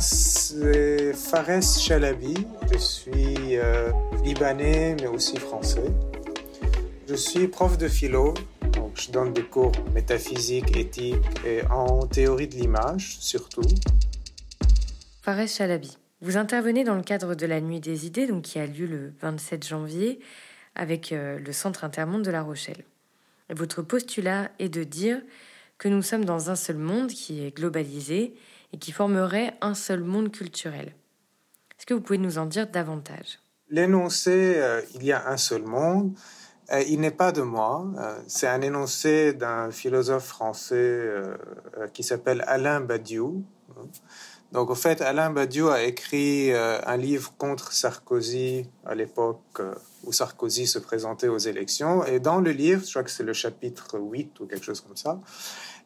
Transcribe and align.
c'est 0.00 1.12
Fares 1.12 1.62
Chalabi. 1.62 2.34
Je 2.72 2.78
suis 2.78 3.56
euh, 3.56 3.90
libanais, 4.24 4.96
mais 5.00 5.06
aussi 5.06 5.38
français. 5.38 5.92
Je 7.08 7.14
suis 7.14 7.48
prof 7.48 7.78
de 7.78 7.88
philo, 7.88 8.34
donc 8.72 9.00
je 9.00 9.10
donne 9.10 9.32
des 9.32 9.42
cours 9.42 9.72
en 9.86 9.90
métaphysique, 9.92 10.76
éthique 10.76 11.16
et 11.44 11.62
en 11.70 12.06
théorie 12.06 12.48
de 12.48 12.54
l'image, 12.54 13.18
surtout. 13.20 13.62
Fares 15.22 15.46
Chalabi, 15.48 15.96
vous 16.20 16.36
intervenez 16.36 16.84
dans 16.84 16.96
le 16.96 17.02
cadre 17.02 17.34
de 17.34 17.46
la 17.46 17.60
Nuit 17.60 17.80
des 17.80 18.06
idées, 18.06 18.26
donc 18.26 18.42
qui 18.42 18.58
a 18.58 18.66
lieu 18.66 18.86
le 18.86 19.12
27 19.20 19.66
janvier, 19.66 20.20
avec 20.74 21.12
euh, 21.12 21.38
le 21.38 21.52
Centre 21.52 21.84
Intermonde 21.84 22.22
de 22.22 22.30
La 22.30 22.42
Rochelle. 22.42 22.84
Votre 23.50 23.82
postulat 23.82 24.50
est 24.58 24.70
de 24.70 24.82
dire 24.82 25.20
que 25.78 25.88
nous 25.88 26.02
sommes 26.02 26.24
dans 26.24 26.50
un 26.50 26.56
seul 26.56 26.78
monde 26.78 27.08
qui 27.08 27.44
est 27.44 27.54
globalisé 27.54 28.34
et 28.74 28.76
qui 28.76 28.90
formerait 28.90 29.54
un 29.60 29.74
seul 29.74 30.02
monde 30.02 30.32
culturel. 30.32 30.96
Est-ce 31.78 31.86
que 31.86 31.94
vous 31.94 32.00
pouvez 32.00 32.18
nous 32.18 32.38
en 32.38 32.46
dire 32.46 32.66
davantage? 32.66 33.38
L'énoncé 33.70 34.54
euh, 34.56 34.82
Il 34.96 35.04
y 35.04 35.12
a 35.12 35.28
un 35.28 35.36
seul 35.36 35.62
monde, 35.62 36.12
euh, 36.72 36.82
il 36.88 36.98
n'est 36.98 37.12
pas 37.12 37.30
de 37.30 37.42
moi, 37.42 37.86
euh, 37.98 38.18
c'est 38.26 38.48
un 38.48 38.60
énoncé 38.62 39.32
d'un 39.32 39.70
philosophe 39.70 40.24
français 40.24 41.08
qui 41.92 42.02
s'appelle 42.02 42.42
Alain 42.48 42.80
Badiou. 42.80 43.44
Donc, 44.50 44.70
au 44.70 44.74
fait, 44.74 45.00
Alain 45.00 45.30
Badiou 45.30 45.68
a 45.68 45.82
écrit 45.82 46.52
un 46.52 46.96
livre 46.96 47.32
contre 47.38 47.72
Sarkozy 47.72 48.68
à 48.84 48.94
l'époque 48.94 49.60
où 50.04 50.12
Sarkozy 50.12 50.66
se 50.66 50.78
présentait 50.78 51.28
aux 51.28 51.38
élections. 51.38 52.04
Et 52.04 52.20
dans 52.20 52.40
le 52.40 52.50
livre, 52.50 52.84
je 52.84 52.90
crois 52.90 53.02
que 53.02 53.10
c'est 53.10 53.24
le 53.24 53.32
chapitre 53.32 53.98
8 53.98 54.40
ou 54.40 54.46
quelque 54.46 54.64
chose 54.64 54.80
comme 54.80 54.96
ça, 54.96 55.20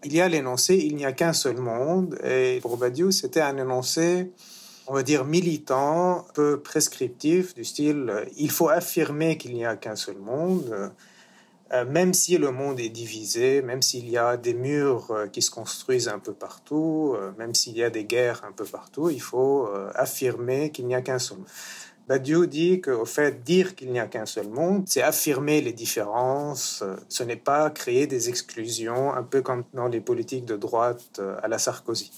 il 0.05 0.15
y 0.15 0.20
a 0.20 0.29
l'énoncé 0.29 0.77
Il 0.77 0.97
n'y 0.97 1.05
a 1.05 1.12
qu'un 1.12 1.33
seul 1.33 1.57
monde. 1.57 2.19
Et 2.25 2.59
pour 2.62 2.77
Badiou, 2.77 3.11
c'était 3.11 3.41
un 3.41 3.57
énoncé, 3.57 4.32
on 4.87 4.95
va 4.95 5.02
dire, 5.02 5.24
militant, 5.24 6.27
peu 6.35 6.60
prescriptif, 6.60 7.55
du 7.55 7.65
style 7.65 8.13
Il 8.37 8.51
faut 8.51 8.68
affirmer 8.68 9.37
qu'il 9.37 9.55
n'y 9.55 9.65
a 9.65 9.77
qu'un 9.77 9.96
seul 9.96 10.18
monde. 10.18 10.93
Euh, 11.73 11.85
même 11.85 12.15
si 12.15 12.38
le 12.38 12.51
monde 12.51 12.80
est 12.80 12.88
divisé, 12.88 13.60
même 13.60 13.82
s'il 13.82 14.09
y 14.09 14.16
a 14.16 14.38
des 14.38 14.55
murs 14.55 15.10
euh, 15.10 15.27
qui 15.27 15.43
se 15.43 15.51
construisent 15.51 16.09
un 16.09 16.18
peu 16.18 16.33
partout, 16.33 17.15
euh, 17.15 17.33
même 17.37 17.55
s'il 17.55 17.77
y 17.77 17.83
a 17.83 17.90
des 17.90 18.05
guerres 18.05 18.43
un 18.49 18.52
peu 18.52 18.65
partout, 18.65 19.10
il 19.10 19.21
faut 19.21 19.68
affirmer 19.95 20.71
qu'il 20.71 20.87
n'y 20.87 20.95
a 20.95 21.02
qu'un 21.02 21.18
seul 21.18 21.38
monde. 22.09 22.18
Badiou 22.18 22.46
dit 22.46 22.80
qu'au 22.80 23.04
fait, 23.04 23.45
dire 23.45 23.74
qu'il 23.74 23.92
n'y 23.92 24.01
a 24.01 24.06
qu'un 24.06 24.26
seul 24.26 24.48
monde, 24.48 24.84
c'est 24.87 25.02
affirmer 25.02 25.60
les 25.60 25.73
différences, 25.73 26.82
ce 27.09 27.23
n'est 27.23 27.37
pas 27.37 27.70
créer 27.70 28.06
des 28.06 28.28
exclusions, 28.28 29.12
un 29.12 29.23
peu 29.23 29.42
comme 29.42 29.65
dans 29.74 29.88
les 29.88 30.00
politiques 30.00 30.45
de 30.45 30.56
droite 30.56 31.18
euh, 31.18 31.37
à 31.42 31.48
la 31.48 31.59
Sarkozy. 31.59 32.10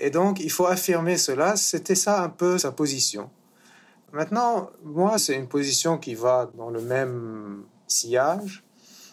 Et 0.00 0.10
donc, 0.10 0.40
il 0.40 0.50
faut 0.50 0.66
affirmer 0.66 1.16
cela, 1.16 1.56
c'était 1.56 1.94
ça 1.94 2.22
un 2.22 2.28
peu 2.28 2.58
sa 2.58 2.72
position. 2.72 3.30
Maintenant, 4.12 4.70
moi, 4.82 5.18
c'est 5.18 5.34
une 5.34 5.48
position 5.48 5.96
qui 5.96 6.14
va 6.14 6.50
dans 6.56 6.70
le 6.70 6.80
même 6.80 7.64
sillage, 7.86 8.62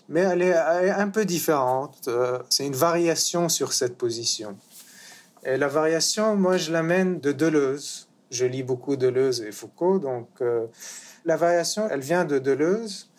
mais 0.09 0.21
elle 0.21 0.41
est 0.41 0.55
un 0.55 1.09
peu 1.09 1.23
différente. 1.23 2.07
Euh, 2.07 2.39
c'est 2.49 2.65
une 2.65 2.75
variation 2.75 3.47
sur 3.47 3.71
cette 3.71 3.97
position. 3.97 4.57
Et 5.45 5.57
la 5.57 5.67
variation, 5.67 6.35
moi, 6.35 6.57
je 6.57 6.71
l'amène 6.71 7.19
de 7.19 7.31
Deleuze 7.31 8.08
je 8.31 8.45
lis 8.45 8.63
beaucoup 8.63 8.95
Deleuze 8.95 9.41
et 9.41 9.52
Foucault, 9.52 9.99
donc 9.99 10.27
euh, 10.41 10.67
la 11.25 11.38
variation, 11.38 11.88
elle 11.89 12.02
vient 12.02 12.25
de 12.25 12.39
Deleuze 12.39 13.09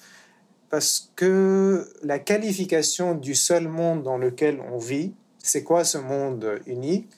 parce 0.69 1.11
que 1.17 1.89
la 2.03 2.19
qualification 2.19 3.15
du 3.15 3.35
seul 3.35 3.69
monde 3.69 4.03
dans 4.03 4.19
lequel 4.19 4.61
on 4.73 4.79
vit, 4.79 5.13
c'est 5.39 5.65
quoi 5.65 5.85
ce 5.85 5.99
monde 5.99 6.61
unique? 6.67 7.11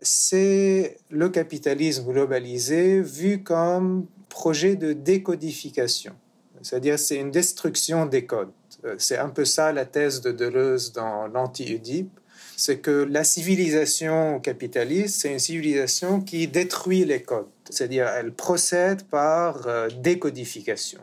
C'est 0.00 0.96
le 1.10 1.28
capitalisme 1.28 2.10
globalisé 2.10 3.02
vu 3.02 3.42
comme 3.42 4.06
projet 4.30 4.76
de 4.76 4.94
décodification, 4.94 6.14
c'est-à-dire 6.62 6.98
c'est 6.98 7.16
une 7.16 7.30
destruction 7.30 8.06
des 8.06 8.24
codes. 8.24 8.52
Euh, 8.84 8.94
c'est 8.98 9.18
un 9.18 9.28
peu 9.28 9.44
ça 9.44 9.72
la 9.72 9.84
thèse 9.84 10.22
de 10.22 10.32
Deleuze 10.32 10.92
dans 10.92 11.26
l'anti-Oedipe 11.26 12.19
c'est 12.60 12.80
que 12.80 12.90
la 12.90 13.24
civilisation 13.24 14.38
capitaliste, 14.38 15.22
c'est 15.22 15.32
une 15.32 15.38
civilisation 15.38 16.20
qui 16.20 16.46
détruit 16.46 17.06
les 17.06 17.22
codes, 17.22 17.48
c'est-à-dire 17.70 18.06
elle 18.06 18.34
procède 18.34 19.04
par 19.04 19.66
euh, 19.66 19.88
décodification. 19.88 21.00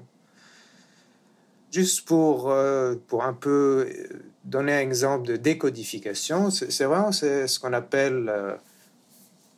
Juste 1.72 2.08
pour, 2.08 2.52
euh, 2.52 2.94
pour 3.08 3.24
un 3.24 3.34
peu 3.34 3.88
euh, 3.90 4.08
donner 4.46 4.74
un 4.74 4.82
exemple 4.82 5.26
de 5.26 5.36
décodification, 5.36 6.52
c'est 6.52 6.84
vraiment 6.84 7.12
ce 7.12 7.60
qu'on 7.60 7.74
appelle 7.74 8.32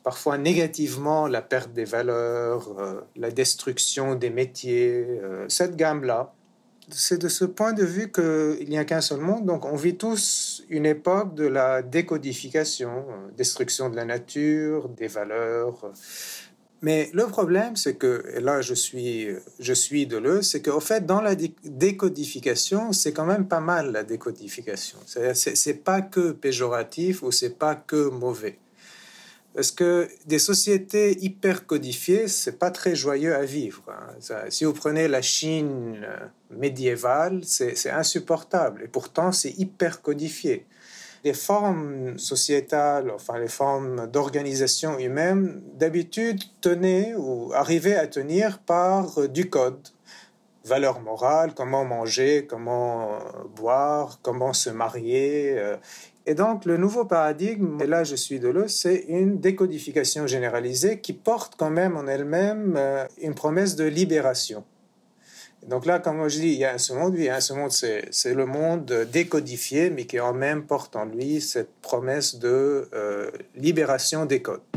parfois 0.02 0.38
négativement 0.38 1.26
la 1.26 1.42
perte 1.42 1.74
des 1.74 1.84
valeurs, 1.84 3.04
la 3.14 3.30
destruction 3.30 4.14
des 4.14 4.30
métiers, 4.30 5.06
cette 5.48 5.76
gamme-là 5.76 6.32
c'est 6.92 7.18
de 7.18 7.28
ce 7.28 7.44
point 7.44 7.72
de 7.72 7.84
vue 7.84 8.10
qu'il 8.10 8.68
n'y 8.68 8.78
a 8.78 8.84
qu'un 8.84 9.00
seul 9.00 9.20
monde. 9.20 9.46
Donc, 9.46 9.64
on 9.64 9.76
vit 9.76 9.96
tous 9.96 10.64
une 10.68 10.86
époque 10.86 11.34
de 11.34 11.46
la 11.46 11.82
décodification, 11.82 13.04
euh, 13.08 13.30
destruction 13.36 13.90
de 13.90 13.96
la 13.96 14.04
nature, 14.04 14.88
des 14.88 15.08
valeurs. 15.08 15.92
Mais 16.82 17.10
le 17.12 17.26
problème, 17.26 17.76
c'est 17.76 17.94
que, 17.94 18.24
et 18.34 18.40
là 18.40 18.62
je 18.62 18.72
suis, 18.72 19.28
je 19.58 19.72
suis 19.72 20.06
de 20.06 20.40
c'est 20.40 20.62
qu'au 20.62 20.80
fait, 20.80 21.04
dans 21.04 21.20
la 21.20 21.34
décodification, 21.34 22.92
c'est 22.92 23.12
quand 23.12 23.26
même 23.26 23.46
pas 23.46 23.60
mal 23.60 23.92
la 23.92 24.02
décodification. 24.02 24.98
C'est 25.06 25.84
pas 25.84 26.00
que 26.00 26.32
péjoratif 26.32 27.22
ou 27.22 27.30
c'est 27.30 27.58
pas 27.58 27.74
que 27.74 28.08
mauvais. 28.08 28.58
Parce 29.60 29.72
que 29.72 30.08
des 30.24 30.38
sociétés 30.38 31.22
hyper 31.22 31.66
codifiées, 31.66 32.28
c'est 32.28 32.58
pas 32.58 32.70
très 32.70 32.94
joyeux 32.94 33.34
à 33.34 33.44
vivre. 33.44 33.82
Hein. 33.90 34.46
si 34.48 34.64
vous 34.64 34.72
prenez 34.72 35.06
la 35.06 35.20
Chine 35.20 36.00
euh, 36.02 36.16
médiévale, 36.50 37.42
c'est 37.44 37.90
insupportable. 37.90 38.84
Et 38.84 38.88
pourtant, 38.88 39.32
c'est 39.32 39.50
hyper 39.58 40.00
codifié. 40.00 40.64
Les 41.24 41.34
formes 41.34 42.18
sociétales, 42.18 43.10
enfin 43.10 43.38
les 43.38 43.48
formes 43.48 44.06
d'organisation 44.06 44.98
humaine, 44.98 45.60
d'habitude 45.74 46.40
tenaient 46.62 47.12
ou 47.14 47.52
arrivaient 47.52 47.96
à 47.96 48.06
tenir 48.06 48.60
par 48.60 49.18
euh, 49.18 49.28
du 49.28 49.50
code. 49.50 49.88
Valeurs 50.64 51.00
morales, 51.00 51.52
comment 51.54 51.84
manger, 51.84 52.46
comment 52.46 53.14
euh, 53.14 53.18
boire, 53.56 54.18
comment 54.22 54.52
se 54.52 54.70
marier. 54.70 55.58
Et 56.26 56.34
donc, 56.34 56.64
le 56.64 56.76
nouveau 56.76 57.04
paradigme, 57.04 57.80
et 57.80 57.86
là 57.86 58.04
je 58.04 58.14
suis 58.14 58.38
de 58.38 58.48
l'eau, 58.48 58.68
c'est 58.68 59.04
une 59.08 59.40
décodification 59.40 60.26
généralisée 60.26 61.00
qui 61.00 61.12
porte 61.12 61.54
quand 61.56 61.70
même 61.70 61.96
en 61.96 62.06
elle-même 62.06 62.74
euh, 62.76 63.06
une 63.20 63.34
promesse 63.34 63.74
de 63.74 63.84
libération. 63.84 64.64
donc 65.66 65.86
là, 65.86 65.98
comme 65.98 66.28
je 66.28 66.38
dis, 66.38 66.48
il 66.48 66.58
y 66.58 66.64
a 66.64 66.74
un 66.74 66.78
ce 66.78 66.92
monde, 66.92 67.14
oui, 67.16 67.28
un 67.28 67.40
ce 67.40 67.52
monde, 67.52 67.72
c'est 67.72 68.34
le 68.34 68.46
monde 68.46 69.08
décodifié, 69.10 69.90
mais 69.90 70.04
qui 70.04 70.20
en 70.20 70.32
même 70.32 70.64
porte 70.66 70.94
en 70.94 71.04
lui 71.04 71.40
cette 71.40 71.72
promesse 71.80 72.36
de 72.36 72.88
euh, 72.92 73.30
libération 73.56 74.26
des 74.26 74.40
codes. 74.40 74.69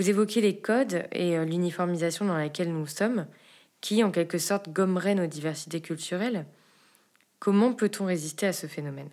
Vous 0.00 0.08
évoquez 0.08 0.40
les 0.40 0.56
codes 0.56 1.04
et 1.12 1.36
euh, 1.36 1.44
l'uniformisation 1.44 2.24
dans 2.24 2.38
laquelle 2.38 2.72
nous 2.72 2.86
sommes 2.86 3.26
qui, 3.82 4.02
en 4.02 4.10
quelque 4.10 4.38
sorte, 4.38 4.70
gommerait 4.70 5.14
nos 5.14 5.26
diversités 5.26 5.82
culturelles. 5.82 6.46
Comment 7.38 7.74
peut-on 7.74 8.06
résister 8.06 8.46
à 8.46 8.54
ce 8.54 8.66
phénomène? 8.66 9.10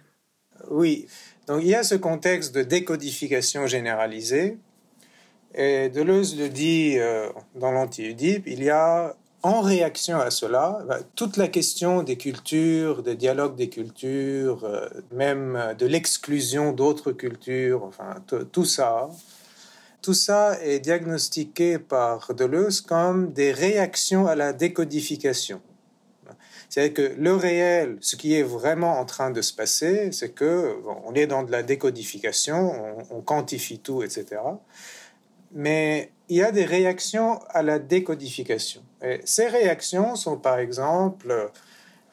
Oui, 0.70 1.08
donc 1.46 1.60
il 1.62 1.68
y 1.68 1.76
a 1.76 1.84
ce 1.84 1.96
contexte 1.96 2.56
de 2.56 2.64
décodification 2.64 3.68
généralisée. 3.68 4.60
Et 5.56 5.90
Deleuze 5.90 6.40
le 6.40 6.48
dit 6.48 6.94
euh, 6.98 7.28
dans 7.56 7.74
l'anti-Oedipe, 7.74 8.48
il 8.48 8.64
y 8.64 8.70
a 8.70 9.14
en 9.44 9.60
réaction 9.60 10.22
à 10.22 10.32
cela, 10.32 10.86
bah, 10.88 11.00
toute 11.16 11.36
la 11.36 11.50
question 11.50 12.02
des 12.02 12.16
cultures, 12.16 13.04
des 13.04 13.18
dialogues 13.18 13.58
des 13.58 13.68
cultures, 13.68 14.64
euh, 14.64 14.88
même 15.12 15.76
de 15.78 15.86
l'exclusion 15.86 16.72
d'autres 16.72 17.12
cultures, 17.12 17.84
enfin 17.84 18.24
tout 18.54 18.64
ça, 18.64 19.10
tout 20.08 20.14
ça 20.14 20.58
est 20.64 20.80
diagnostiqué 20.80 21.80
par 21.80 22.34
Deleuze 22.34 22.80
comme 22.80 23.34
des 23.34 23.52
réactions 23.52 24.26
à 24.26 24.36
la 24.36 24.54
décodification. 24.54 25.62
C'est-à-dire 26.70 26.94
que 26.94 27.14
le 27.18 27.36
réel, 27.36 27.98
ce 28.00 28.16
qui 28.16 28.34
est 28.34 28.42
vraiment 28.42 29.02
en 29.02 29.06
train 29.06 29.32
de 29.32 29.42
se 29.42 29.54
passer, 29.54 30.14
c'est 30.14 30.30
que 30.30 30.78
on 31.06 31.14
est 31.14 31.28
dans 31.28 31.44
de 31.44 31.52
la 31.52 31.62
décodification, 31.62 32.74
on, 33.12 33.20
quantifie 33.20 33.80
tout, 33.80 34.02
etc. 34.02 34.40
Mais 35.52 36.14
il 36.30 36.38
y 36.38 36.42
a 36.42 36.54
des 36.54 36.64
réactions 36.64 37.42
à 37.50 37.62
la 37.62 37.78
décodification. 37.78 38.84
Et 39.04 39.20
ces 39.26 39.48
réactions 39.50 40.16
sont 40.16 40.38
par 40.38 40.58
exemple 40.58 41.52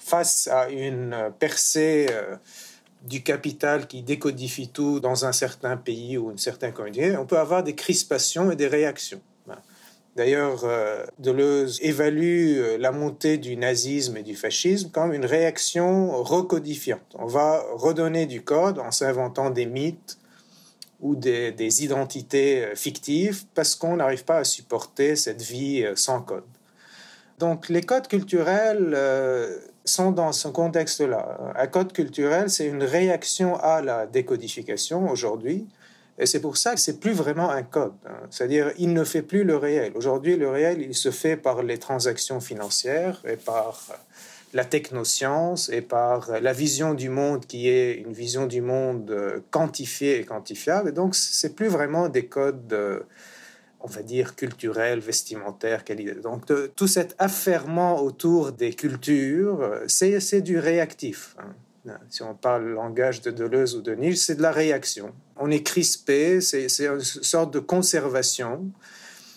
face 0.01 0.49
à 0.49 0.69
une 0.69 1.33
percée 1.39 2.09
euh, 2.11 2.35
du 3.05 3.23
capital 3.23 3.87
qui 3.87 4.03
décodifie 4.03 4.69
tout 4.69 4.99
dans 4.99 5.27
un 5.27 5.33
certain 5.33 5.77
pays 5.77 6.17
ou 6.17 6.31
une 6.31 6.39
certaine 6.39 6.73
communauté, 6.73 7.17
on 7.17 7.27
peut 7.27 7.39
avoir 7.39 7.63
des 7.63 7.75
crispations 7.75 8.51
et 8.51 8.57
des 8.57 8.67
réactions. 8.67 9.21
D'ailleurs, 10.17 10.61
euh, 10.65 11.05
Deleuze 11.19 11.81
évalue 11.83 12.59
euh, 12.59 12.79
la 12.79 12.93
montée 12.93 13.37
du 13.37 13.57
nazisme 13.57 14.17
et 14.17 14.23
du 14.23 14.37
fascisme 14.37 14.91
comme 14.91 15.13
une 15.13 15.25
réaction 15.25 16.23
recodifiante. 16.23 17.17
On 17.19 17.27
va 17.27 17.65
redonner 17.73 18.27
du 18.27 18.43
code 18.43 18.79
en 18.79 18.93
s'inventant 18.93 19.51
des 19.51 19.67
mythes 19.67 20.19
ou 21.01 21.17
des, 21.17 21.85
identités 21.85 22.65
euh, 22.65 22.75
fictives 22.77 23.45
parce 23.55 23.75
qu'on 23.75 23.97
n'arrive 23.97 24.25
pas 24.25 24.39
à 24.39 24.45
supporter 24.45 25.17
cette 25.17 25.43
vie 25.43 25.85
sans 25.97 26.23
code. 26.23 26.45
Donc 27.41 27.69
les 27.69 27.83
codes 27.83 28.07
culturels 28.07 28.97
sont 29.85 30.13
dans 30.13 30.33
ce 30.33 30.49
contexte-là. 30.49 31.53
Un 31.57 31.67
code 31.67 31.93
culturel, 31.93 32.51
c'est 32.51 32.67
une 32.67 32.83
réaction 32.83 33.57
à 33.57 33.83
la 33.83 34.07
décodification 34.07 35.11
aujourd'hui 35.11 35.67
et 36.19 36.27
c'est 36.27 36.41
pour 36.41 36.57
ça 36.57 36.75
que 36.75 36.81
c'est 36.81 37.01
plus 37.01 37.13
vraiment 37.13 37.51
un 37.51 37.63
code. 37.63 37.95
Hein. 38.07 38.27
C'est-à-dire, 38.31 38.71
il 38.79 38.93
ne 38.93 39.03
fait 39.03 39.23
plus 39.23 39.45
le 39.45 39.57
réel. 39.57 39.93
Aujourd'hui, 39.97 40.37
le 40.37 40.49
réel, 40.49 40.81
il 40.81 40.95
se 40.95 41.11
fait 41.11 41.37
par 41.37 41.63
les 41.63 41.79
transactions 41.79 42.41
financières 42.41 43.21
et 43.29 43.37
par 43.37 43.89
la 44.53 44.65
technoscience 44.65 45.69
et 45.71 45.81
par 45.81 46.41
la 46.41 46.53
vision 46.53 46.95
du 46.95 47.09
monde 47.09 47.45
qui 47.47 47.69
est 47.69 47.95
une 47.95 48.13
vision 48.13 48.47
du 48.47 48.61
monde 48.61 49.11
euh, 49.11 49.41
quantifiée 49.51 50.21
et 50.21 50.25
quantifiable. 50.25 50.91
Et 50.91 50.93
donc, 50.93 51.17
c'est 51.17 51.57
plus 51.57 51.67
vraiment 51.67 52.09
des 52.09 52.27
codes, 52.27 52.73
euh, 52.73 53.01
on 53.85 53.87
va 53.87 54.03
dire, 54.03 54.35
culturels, 54.35 54.99
vestimentaires, 54.99 55.85
qualité. 55.85 56.15
Donc, 56.15 56.51
tout 56.75 56.89
cet 56.89 57.15
affairement 57.19 58.03
autour 58.03 58.51
des 58.53 58.73
cultures, 58.73 59.71
c'est 59.87 60.41
du 60.41 60.59
réactif. 60.59 61.37
Hein. 61.39 61.53
Si 62.09 62.23
on 62.23 62.35
parle 62.35 62.65
le 62.65 62.73
langage 62.73 63.21
de 63.21 63.31
Deleuze 63.31 63.77
ou 63.77 63.83
de 63.83 63.95
Nietzsche, 63.95 64.17
c'est 64.17 64.37
de 64.37 64.43
la 64.43 64.53
réaction. 64.53 65.13
On 65.37 65.51
est 65.51 65.63
crispé, 65.63 66.41
c'est 66.41 66.67
une 66.81 67.01
sorte 67.01 67.53
de 67.53 67.59
conservation, 67.59 68.71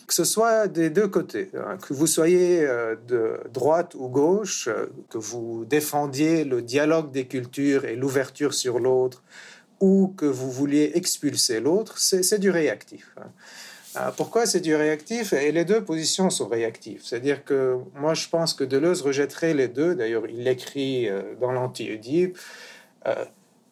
que 0.08 0.14
ce 0.14 0.24
soit 0.24 0.70
des 0.70 0.90
deux 0.90 1.10
côtés, 1.10 1.52
hein. 1.54 1.78
que 1.86 1.94
vous 1.94 2.08
soyez 2.08 2.66
euh, 2.66 2.96
de 3.08 3.42
droite 3.52 3.94
ou 3.96 4.08
gauche, 4.08 4.70
euh, 4.70 4.86
que 5.10 5.18
vous 5.18 5.66
défendiez 5.66 6.46
le 6.46 6.62
dialogue 6.62 7.12
des 7.12 7.26
cultures 7.28 7.84
et 7.84 7.98
l'ouverture 7.98 8.54
sur 8.54 8.80
l'autre, 8.80 9.22
ou 9.82 10.14
que 10.16 10.26
vous 10.26 10.50
vouliez 10.50 10.92
expulser 10.96 11.60
l'autre, 11.60 12.00
c'est 12.00 12.40
du 12.40 12.50
réactif. 12.50 13.14
Hein. 13.18 13.28
Euh, 13.98 14.12
pourquoi 14.16 14.46
c'est 14.46 14.60
du 14.60 14.76
réactif 14.76 15.34
Et 15.34 15.52
les 15.52 15.66
deux 15.66 15.84
positions 15.84 16.30
sont 16.30 16.48
réactives? 16.48 17.02
C'est-à-dire 17.04 17.44
que 17.44 17.78
moi, 17.96 18.14
je 18.14 18.28
pense 18.28 18.54
que 18.54 18.64
Deleuze 18.64 19.02
rejetterait 19.02 19.54
les 19.54 19.68
deux. 19.68 19.96
D'ailleurs, 19.96 20.28
il 20.28 20.44
l'écrit 20.44 21.10
euh, 21.10 21.36
dans 21.40 21.52
l'Anti-Oedipe. 21.52 22.38
Euh, 23.08 23.26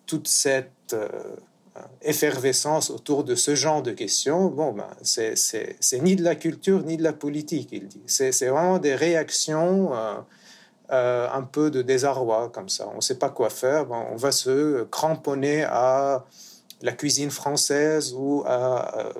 toute 0.05 0.27
cette 0.27 0.95
effervescence 2.03 2.91
autour 2.91 3.23
de 3.23 3.33
ce 3.33 3.55
genre 3.55 3.81
de 3.81 3.91
questions, 3.91 4.49
bon, 4.49 4.71
ben, 4.71 4.87
c'est 5.01 5.73
ni 5.93 6.15
de 6.15 6.23
la 6.23 6.35
culture 6.35 6.83
ni 6.83 6.95
de 6.95 7.01
la 7.01 7.11
politique, 7.11 7.69
il 7.71 7.87
dit. 7.87 8.03
C'est 8.05 8.29
vraiment 8.45 8.77
des 8.77 8.93
réactions. 8.93 9.93
un 10.89 11.41
peu 11.41 11.71
de 11.71 11.81
désarroi 11.81 12.51
comme 12.53 12.69
ça. 12.69 12.87
On 12.93 12.97
ne 12.97 13.01
sait 13.01 13.17
pas 13.17 13.31
quoi 13.31 13.49
faire. 13.49 13.89
on 13.89 14.15
va 14.15 14.31
se 14.31 14.83
cramponner 14.83 15.63
à 15.63 16.23
la 16.81 16.91
cuisine 16.91 17.31
française 17.31 18.13
ou 18.17 18.43
à, 18.45 18.97
euh, 18.97 19.13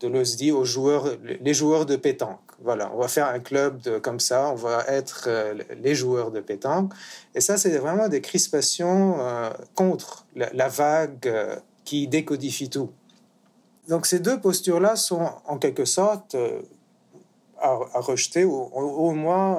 Deleuze 0.00 0.36
dit 0.36 0.52
aux 0.52 0.64
joueurs, 0.64 1.06
les 1.22 1.54
joueurs 1.54 1.86
de 1.86 1.96
pétanque. 1.96 2.40
Voilà, 2.62 2.90
on 2.94 2.98
va 2.98 3.08
faire 3.08 3.26
un 3.28 3.40
club 3.40 3.80
de, 3.82 3.98
comme 3.98 4.20
ça, 4.20 4.50
on 4.50 4.54
va 4.54 4.84
être 4.88 5.24
euh, 5.26 5.54
les 5.80 5.94
joueurs 5.94 6.30
de 6.30 6.40
pétanque. 6.40 6.92
Et 7.34 7.40
ça, 7.40 7.56
c'est 7.56 7.76
vraiment 7.78 8.08
des 8.08 8.20
crispations 8.20 9.16
euh, 9.18 9.50
contre 9.74 10.26
la, 10.34 10.68
vague 10.68 11.60
qui 11.84 12.08
décodifie 12.08 12.70
tout. 12.70 12.90
Donc 13.88 14.06
ces 14.06 14.20
deux 14.20 14.40
postures-là 14.40 14.96
sont 14.96 15.28
en 15.46 15.58
quelque 15.58 15.84
sorte 15.84 16.36
à, 17.60 17.74
rejeter, 17.94 18.44
ou 18.44 18.52
au, 18.54 19.10
moins, 19.10 19.58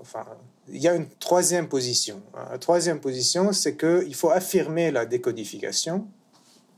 enfin, 0.00 0.24
il 0.68 0.82
y 0.82 0.88
a 0.88 0.94
une 0.94 1.08
troisième 1.08 1.68
position. 1.68 2.20
La 2.50 2.58
troisième 2.58 3.00
position, 3.00 3.52
c'est 3.52 3.76
qu'il 3.76 4.14
faut 4.14 4.30
affirmer 4.30 4.90
la 4.90 5.06
décodification 5.06 6.08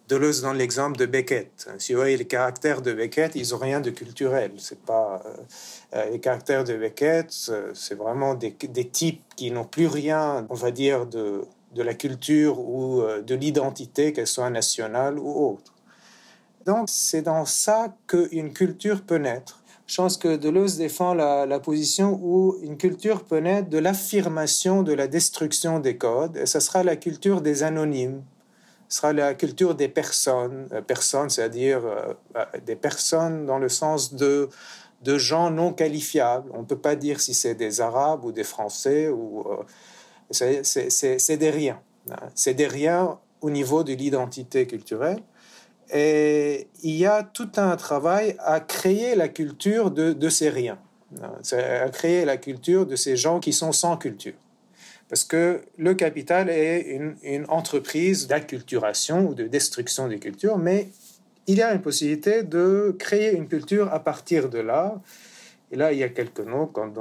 Deleuze 0.08 0.42
donne 0.42 0.58
l'exemple 0.58 0.98
de 0.98 1.06
Beckett. 1.06 1.68
Si 1.78 1.92
vous 1.92 2.00
voyez 2.00 2.16
les 2.16 2.26
caractères 2.26 2.82
de 2.82 2.92
Beckett, 2.92 3.34
ils 3.34 3.50
n'ont 3.50 3.58
rien 3.58 3.80
de 3.80 3.90
culturel. 3.90 4.52
C'est 4.58 4.80
pas 4.80 5.22
euh, 5.24 5.30
euh, 5.94 6.10
les 6.10 6.18
caractères 6.18 6.64
de 6.64 6.74
Beckett, 6.74 7.32
c'est 7.74 7.94
vraiment 7.94 8.34
des, 8.34 8.52
types 8.90 9.22
qui 9.36 9.50
n'ont 9.50 9.64
plus 9.64 9.86
rien, 9.86 10.46
on 10.50 10.54
va 10.54 10.70
dire, 10.70 11.06
de, 11.06 11.44
de 11.74 11.82
la 11.82 11.94
culture 11.94 12.58
ou 12.58 13.00
euh, 13.00 13.22
de 13.22 13.34
l'identité, 13.34 14.12
qu'elle 14.12 14.26
soit 14.26 14.50
nationale 14.50 15.18
ou 15.18 15.52
autre. 15.52 15.72
Donc 16.66 16.88
c'est 16.88 17.22
dans 17.22 17.44
ça 17.44 17.94
qu'une 18.06 18.52
culture 18.52 19.02
peut 19.02 19.16
naître. 19.16 19.62
Je 19.86 19.96
pense 19.96 20.16
que 20.16 20.36
Deleuze 20.36 20.78
défend 20.78 21.14
la, 21.14 21.44
la, 21.44 21.58
position 21.58 22.18
où 22.22 22.56
une 22.62 22.76
culture 22.76 23.24
peut 23.24 23.38
naître 23.38 23.68
de 23.68 23.78
l'affirmation 23.78 24.82
de 24.82 24.92
la 24.92 25.06
destruction 25.06 25.80
des 25.80 25.96
codes, 25.96 26.36
et 26.36 26.46
ce 26.46 26.60
sera 26.60 26.82
la 26.82 26.96
culture 26.96 27.40
des 27.40 27.62
anonymes 27.62 28.22
sera 28.92 29.12
la 29.12 29.34
culture 29.34 29.74
des 29.74 29.88
personnes, 29.88 30.68
euh, 30.72 30.82
personnes, 30.82 31.30
c'est-à-dire 31.30 31.84
euh, 31.84 32.12
euh, 32.36 32.44
des 32.64 32.76
personnes 32.76 33.46
dans 33.46 33.58
le 33.58 33.68
sens 33.68 34.14
de, 34.14 34.50
de 35.02 35.18
gens 35.18 35.50
non 35.50 35.72
qualifiables. 35.72 36.50
On 36.52 36.60
ne 36.60 36.66
peut 36.66 36.78
pas 36.78 36.94
dire 36.94 37.20
si 37.20 37.32
c'est 37.32 37.54
des 37.54 37.80
Arabes 37.80 38.24
ou 38.24 38.32
des 38.32 38.44
Français, 38.44 39.08
ou 39.08 39.44
c'est 40.30 41.36
des 41.36 41.50
riens. 41.50 41.80
Hein. 42.10 42.16
C'est 42.34 42.54
des 42.54 42.66
riens 42.66 43.18
au 43.40 43.50
niveau 43.50 43.82
de 43.82 43.94
l'identité 43.94 44.66
culturelle. 44.66 45.22
Et 45.92 46.68
il 46.82 46.94
y 46.94 47.06
a 47.06 47.22
tout 47.22 47.50
un 47.56 47.76
travail 47.76 48.36
à 48.38 48.60
créer 48.60 49.14
la 49.14 49.28
culture 49.28 49.90
de, 49.90 50.12
de 50.12 50.28
ces 50.28 50.48
riens, 50.48 50.78
hein. 51.20 51.32
à 51.56 51.88
créer 51.88 52.24
la 52.24 52.36
culture 52.36 52.86
de 52.86 52.96
ces 52.96 53.16
gens 53.16 53.40
qui 53.40 53.52
sont 53.52 53.72
sans 53.72 53.96
culture. 53.96 54.34
Parce 55.12 55.24
que 55.24 55.60
le 55.76 55.92
capital 55.92 56.48
est 56.48 56.98
une, 57.22 57.44
entreprise 57.48 58.28
d'acculturation 58.28 59.28
ou 59.28 59.34
de 59.34 59.46
destruction 59.46 60.08
des 60.08 60.18
cultures, 60.18 60.56
mais 60.56 60.88
il 61.46 61.56
y 61.56 61.62
a 61.62 61.70
une 61.74 61.82
possibilité 61.82 62.42
de 62.42 62.96
créer 62.98 63.34
une 63.34 63.46
culture 63.46 63.92
à 63.92 64.00
partir 64.00 64.48
de 64.48 64.58
là. 64.58 65.02
Et 65.70 65.76
là, 65.76 65.92
il 65.92 65.98
y 65.98 66.02
a 66.02 66.08
quelques 66.08 66.40
noms, 66.40 66.66
comme 66.66 66.94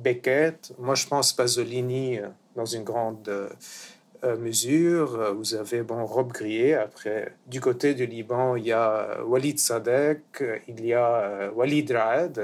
Beckett, 0.00 0.74
moi 0.78 0.94
je 0.94 1.08
pense 1.08 1.32
Pasolini 1.32 2.20
euh, 2.20 2.28
dans 2.54 2.66
une 2.66 2.84
grande 2.84 3.28
euh, 3.28 4.36
mesure. 4.36 5.34
Vous 5.34 5.56
avez 5.56 5.82
bon, 5.82 6.06
Rob 6.06 6.30
Grier. 6.30 6.74
Après, 6.74 7.34
du 7.48 7.60
côté 7.60 7.94
du 7.94 8.06
Liban, 8.06 8.54
il 8.54 8.66
y 8.66 8.72
a 8.72 9.24
Walid 9.24 9.58
Sadek, 9.58 10.44
il 10.68 10.86
y 10.86 10.94
a 10.94 11.50
Walid 11.52 11.90
Raed, 11.90 12.40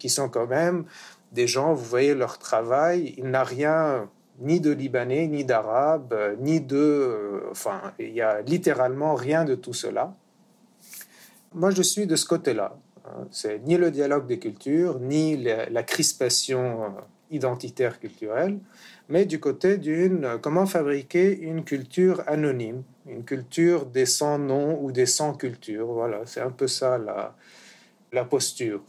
qui 0.00 0.08
sont 0.08 0.28
quand 0.28 0.48
même 0.48 0.84
des 1.30 1.46
gens, 1.46 1.74
vous 1.74 1.84
voyez 1.84 2.16
leur 2.16 2.40
travail, 2.40 3.14
il 3.18 3.30
n'a 3.30 3.44
rien 3.44 4.10
ni 4.40 4.60
de 4.60 4.70
Libanais, 4.70 5.26
ni 5.26 5.44
d'Arabes, 5.44 6.12
euh, 6.12 6.36
ni 6.38 6.60
de... 6.60 6.76
Euh, 6.76 7.40
enfin, 7.50 7.92
il 7.98 8.12
y 8.12 8.20
a 8.20 8.42
littéralement 8.42 9.14
rien 9.14 9.44
de 9.44 9.54
tout 9.54 9.72
cela. 9.72 10.14
Moi, 11.52 11.70
je 11.70 11.82
suis 11.82 12.06
de 12.06 12.16
ce 12.16 12.26
côté-là. 12.26 12.76
Hein. 13.04 13.26
C'est 13.30 13.60
ni 13.64 13.76
le 13.76 13.90
dialogue 13.90 14.26
des 14.26 14.38
cultures, 14.38 14.98
ni 14.98 15.36
la, 15.36 15.82
crispation 15.82 16.84
euh, 16.84 16.88
identitaire 17.30 18.00
culturelle, 18.00 18.58
mais 19.08 19.24
du 19.24 19.38
côté 19.38 19.76
d'une 19.78 20.38
comment 20.40 20.66
fabriquer 20.66 21.38
une 21.38 21.64
culture 21.64 22.22
anonyme, 22.26 22.82
une 23.06 23.24
culture 23.24 23.86
des 23.86 24.06
sans 24.06 24.38
noms 24.38 24.82
ou 24.82 24.90
des 24.92 25.06
sans 25.06 25.34
cultures. 25.34 25.86
Voilà, 25.86 26.22
c'est 26.24 26.40
un 26.40 26.50
peu 26.50 26.66
ça 26.66 26.98
la, 26.98 27.36
la 28.12 28.24
posture. 28.24 28.82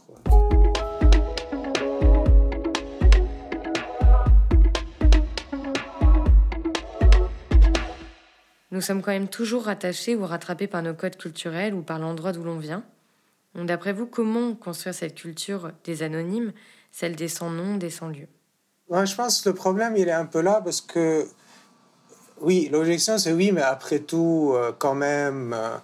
Nous 8.76 8.82
sommes 8.82 9.00
quand 9.00 9.10
même 9.10 9.28
toujours 9.28 9.64
rattachés 9.64 10.16
ou 10.16 10.26
rattrapés 10.26 10.66
par 10.66 10.82
nos 10.82 10.92
codes 10.92 11.16
culturels 11.16 11.72
ou 11.72 11.80
par 11.80 11.98
l'endroit 11.98 12.32
d'où 12.32 12.44
l'on 12.44 12.58
vient. 12.58 12.84
D'après 13.54 13.94
vous, 13.94 14.04
comment 14.04 14.54
construire 14.54 14.94
cette 14.94 15.14
culture 15.14 15.70
des 15.84 16.02
anonymes, 16.02 16.52
celle 16.92 17.16
des 17.16 17.28
sans-nom, 17.28 17.78
des 17.78 17.88
sans-lieu 17.88 18.26
Je 18.90 19.14
pense 19.14 19.40
que 19.40 19.48
le 19.48 19.54
problème, 19.54 19.96
il 19.96 20.08
est 20.08 20.12
un 20.12 20.26
peu 20.26 20.42
là 20.42 20.60
parce 20.62 20.82
que, 20.82 21.26
oui, 22.42 22.68
l'objection, 22.70 23.16
c'est 23.16 23.32
oui, 23.32 23.50
mais 23.50 23.62
après 23.62 24.00
tout, 24.00 24.52
euh, 24.54 24.72
quand 24.78 24.94
même, 24.94 25.54
euh, 25.54 25.78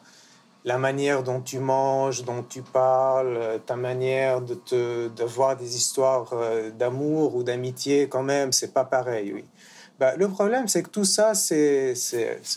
la 0.66 0.76
manière 0.76 1.22
dont 1.22 1.40
tu 1.40 1.60
manges, 1.60 2.24
dont 2.24 2.42
tu 2.42 2.60
parles, 2.60 3.38
euh, 3.38 3.58
ta 3.58 3.74
manière 3.76 4.42
de, 4.42 4.52
te, 4.52 5.08
de 5.08 5.24
voir 5.24 5.56
des 5.56 5.76
histoires 5.76 6.34
d'amour 6.78 7.36
ou 7.36 7.42
d'amitié, 7.42 8.06
quand 8.10 8.22
même, 8.22 8.52
c'est 8.52 8.74
pas 8.74 8.84
pareil, 8.84 9.32
oui. 9.32 9.44
Bah, 9.98 10.14
le 10.16 10.28
problème, 10.28 10.66
c'est 10.68 10.82
que 10.82 10.88
tout 10.88 11.04
ça, 11.04 11.34
c'est 11.34 11.94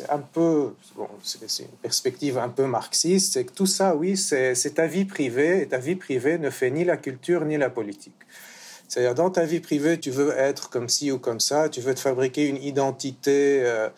un 0.10 0.20
peu, 0.20 0.74
bon, 0.96 1.08
c'est 1.22 1.64
une 1.64 1.70
perspective 1.82 2.38
un 2.38 2.50
peu 2.50 2.66
marxiste, 2.66 3.34
c'est 3.34 3.46
que 3.46 3.52
tout 3.52 3.66
ça, 3.68 3.96
oui, 3.96 4.18
c'est 4.18 4.74
ta 4.74 4.88
vie 4.88 5.06
privée, 5.06 5.62
et 5.62 5.68
ta 5.68 5.78
vie 5.78 5.96
privée 5.96 6.38
ne 6.40 6.50
fait 6.50 6.72
ni 6.72 6.84
la 6.84 6.98
culture 6.98 7.46
ni 7.46 7.58
la 7.58 7.70
politique. 7.70 8.14
C'est-à-dire, 8.88 9.16
dans 9.16 9.30
ta 9.30 9.46
vie 9.46 9.60
privée, 9.60 10.00
tu 10.00 10.12
veux 10.12 10.32
être 10.38 10.70
comme 10.70 10.90
ci 10.90 11.12
ou 11.12 11.20
comme 11.20 11.40
ça, 11.40 11.70
tu 11.70 11.82
veux 11.82 11.94
te 11.94 12.00
fabriquer 12.00 12.48
une 12.48 12.58
identité 12.58 13.62
euh, 13.64 13.90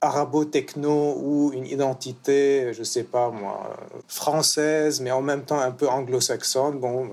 arabo-techno 0.00 1.16
ou 1.18 1.52
une 1.54 1.66
identité, 1.66 2.72
je 2.74 2.82
sais 2.82 3.04
pas 3.04 3.30
moi, 3.30 3.76
française, 4.08 5.00
mais 5.00 5.10
en 5.10 5.22
même 5.22 5.42
temps 5.42 5.60
un 5.60 5.70
peu 5.70 5.88
anglo-saxonne. 5.88 6.78
Bon, 6.78 7.08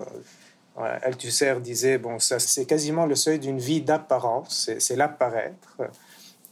Althusser 0.83 1.55
disait, 1.61 1.97
bon, 1.97 2.19
ça 2.19 2.39
c'est 2.39 2.65
quasiment 2.65 3.05
le 3.05 3.15
seuil 3.15 3.39
d'une 3.39 3.59
vie 3.59 3.81
d'apparence, 3.81 4.69
c'est 4.79 4.95
l'apparaître. 4.95 5.77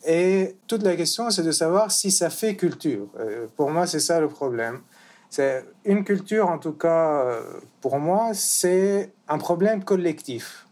Et 0.06 0.56
toute 0.68 0.84
la 0.84 0.96
question, 0.96 1.30
c'est 1.30 1.44
de 1.44 1.52
savoir 1.52 1.92
si 1.92 2.12
ça 2.12 2.30
fait 2.30 2.56
culture. 2.56 3.08
Euh, 3.20 3.48
pour 3.56 3.72
moi, 3.72 3.88
c'est 3.88 4.00
ça 4.00 4.20
le 4.20 4.30
problème. 4.30 4.80
C'est 5.30 5.66
une 5.84 6.04
culture, 6.04 6.50
en 6.50 6.58
tout 6.58 6.72
cas, 6.72 7.26
euh, 7.26 7.42
pour 7.82 8.00
moi, 8.00 8.32
c'est 8.34 9.12
un 9.28 9.38
problème 9.38 9.84
collectif. 9.84 10.66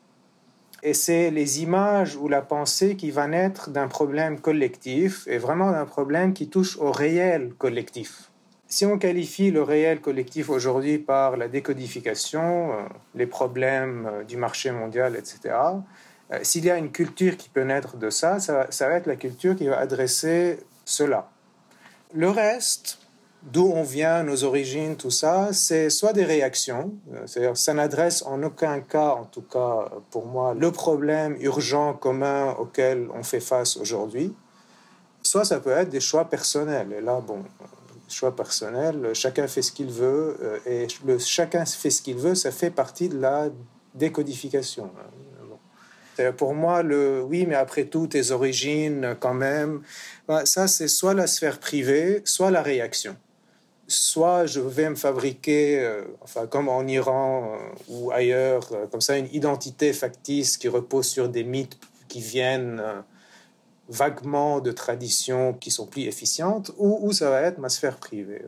Et 0.84 0.94
c'est 0.94 1.32
les 1.32 1.64
images 1.64 2.16
ou 2.16 2.28
la 2.28 2.42
pensée 2.42 2.96
qui 2.96 3.12
va 3.12 3.28
naître 3.28 3.72
d'un 3.72 3.88
problème 3.88 4.40
collectif 4.40 5.28
et 5.28 5.38
vraiment 5.38 5.72
d'un 5.72 5.86
problème 5.86 6.34
qui 6.34 6.48
touche 6.48 6.78
au 6.78 6.92
réel 6.92 7.54
collectif. 7.58 8.30
Si 8.76 8.86
on 8.86 8.98
qualifie 8.98 9.52
le 9.52 9.64
réel 9.64 10.02
collectif 10.02 10.50
aujourd'hui 10.50 10.98
par 10.98 11.38
la 11.38 11.48
décodification, 11.48 12.74
euh, 12.74 12.82
les 13.14 13.26
problèmes 13.26 14.26
du 14.28 14.36
marché 14.36 14.70
mondial, 14.70 15.16
etc., 15.16 15.56
euh, 16.34 16.40
s'il 16.42 16.66
y 16.66 16.70
a 16.70 16.78
une 16.78 16.92
culture 16.92 17.38
qui 17.38 17.48
peut 17.48 17.64
naître 17.64 17.96
de 17.96 18.10
ça, 18.10 18.40
ça, 18.40 18.68
va 18.82 18.96
être 18.96 19.08
la 19.08 19.16
culture 19.16 19.56
qui 19.56 19.68
va 19.68 19.80
adresser 19.80 20.60
cela. 20.84 21.30
Le 22.14 22.30
reste, 22.30 23.00
d'où 23.44 23.72
on 23.74 23.84
vient, 23.84 24.24
nos 24.24 24.44
origines, 24.44 24.98
tout 24.98 25.10
ça, 25.10 25.54
c'est 25.54 25.90
soit 25.90 26.12
des 26.12 26.26
réactions, 26.26 26.96
euh, 27.14 27.26
c'est-à-dire 27.28 27.56
ça 27.56 27.74
n'adresse 27.74 28.24
en 28.24 28.44
aucun 28.44 28.82
cas, 28.82 29.12
en 29.12 29.24
tout 29.24 29.44
cas 29.44 29.90
pour 30.12 30.26
moi, 30.26 30.54
le 30.54 30.70
problème 30.74 31.38
urgent 31.40 31.94
commun 31.94 32.54
auquel 32.60 33.08
on 33.14 33.24
fait 33.24 33.40
face 33.40 33.78
aujourd'hui, 33.78 34.36
soit 35.24 35.46
ça 35.46 35.62
peut 35.62 35.72
être 35.72 35.90
des 35.90 36.02
choix 36.02 36.26
personnels. 36.26 36.92
Et 36.92 37.00
là, 37.00 37.22
bon, 37.26 37.42
choix 38.08 38.36
personnels, 38.36 39.12
chacun 39.14 39.48
fait 39.48 39.62
ce 39.62 39.72
qu'il 39.72 39.90
veut, 39.90 40.38
euh, 40.42 40.60
et 40.66 40.88
le 41.06 41.18
chacun 41.20 41.66
fait 41.66 41.90
ce 41.90 42.02
qu'il 42.02 42.18
veut, 42.18 42.36
ça 42.36 42.52
fait 42.52 42.72
partie 42.72 43.10
de 43.10 43.20
la 43.20 43.50
décodification. 43.94 44.92
Pour 46.38 46.54
moi, 46.54 46.82
le 46.82 47.22
oui, 47.22 47.46
mais 47.46 47.56
après 47.56 47.86
tout, 47.86 48.08
tes 48.08 48.32
origines, 48.32 49.16
quand 49.20 49.34
même, 49.34 49.82
ben, 50.28 50.46
ça, 50.46 50.68
c'est 50.68 50.88
soit 50.88 51.14
la 51.14 51.28
sphère 51.28 51.60
privée, 51.60 52.22
soit 52.24 52.52
la 52.52 52.62
réaction. 52.62 53.18
Soit 53.88 54.46
je 54.46 54.62
vais 54.62 54.90
me 54.90 54.96
fabriquer, 54.96 55.80
euh, 55.80 56.04
enfin, 56.22 56.48
comme 56.48 56.70
en 56.70 56.88
Iran 56.88 57.54
euh, 57.54 57.58
ou 57.90 58.12
ailleurs, 58.12 58.68
euh, 58.72 58.88
comme 58.88 59.02
ça, 59.02 59.18
une 59.18 59.32
identité 59.34 59.94
factice 59.94 60.58
qui 60.58 60.68
repose 60.68 61.06
sur 61.06 61.30
des 61.30 61.44
mythes 61.44 61.78
qui 62.08 62.22
viennent 62.22 62.82
vaguement 63.90 64.60
de 64.60 64.72
traditions 64.72 65.54
qui 65.54 65.72
sont 65.72 65.88
plus 65.88 66.04
efficientes, 66.04 66.72
ou, 66.78 67.00
ou 67.02 67.12
ça 67.12 67.30
va 67.30 67.42
être 67.42 67.60
ma 67.60 67.70
sphère 67.70 67.98
privée. 67.98 68.42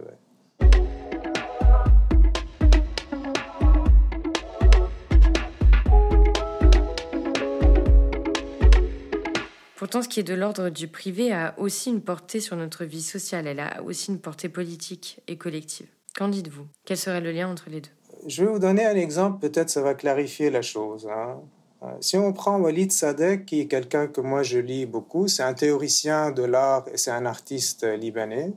Pourtant, 9.76 10.02
ce 10.02 10.10
qui 10.10 10.20
est 10.20 10.24
de 10.24 10.34
l'ordre 10.34 10.70
du 10.70 10.88
privé 10.88 11.32
a 11.32 11.54
aussi 11.58 11.92
une 11.92 12.02
portée 12.02 12.40
sur 12.40 12.58
notre 12.58 12.84
vie 12.84 13.02
sociale, 13.02 13.48
elle 13.48 13.60
a 13.60 13.82
aussi 13.84 14.12
une 14.12 14.20
portée 14.20 14.50
politique 14.50 15.22
et 15.28 15.38
collective. 15.38 15.88
Qu'en 16.16 16.30
dites-vous? 16.30 16.66
Quel 16.84 16.98
serait 16.98 17.22
le 17.22 17.32
lien 17.32 17.48
entre 17.48 17.70
les 17.70 17.80
deux? 17.80 17.90
Je 18.26 18.44
vais 18.44 18.52
vous 18.52 18.60
donner 18.60 18.86
un 18.86 18.96
exemple, 18.96 19.40
peut-être 19.40 19.70
ça 19.70 19.82
va 19.82 19.94
clarifier 19.94 20.50
la 20.50 20.64
chose. 20.64 21.08
Hein. 21.10 21.40
Euh, 21.88 21.92
si 22.02 22.18
on 22.18 22.34
prend 22.34 22.60
Walid 22.60 22.92
Sadek, 22.92 23.46
qui 23.46 23.62
est 23.62 23.68
quelqu'un 23.68 24.08
que 24.08 24.22
moi 24.22 24.44
je 24.44 24.60
lis 24.60 24.86
beaucoup, 24.86 25.28
c'est 25.28 25.44
un 25.44 25.54
théoricien 25.54 26.32
de 26.32 26.44
l'art 26.44 26.86
et 26.94 26.98
c'est 26.98 27.12
un 27.12 27.26
artiste 27.26 27.84
libanais. 27.84 28.54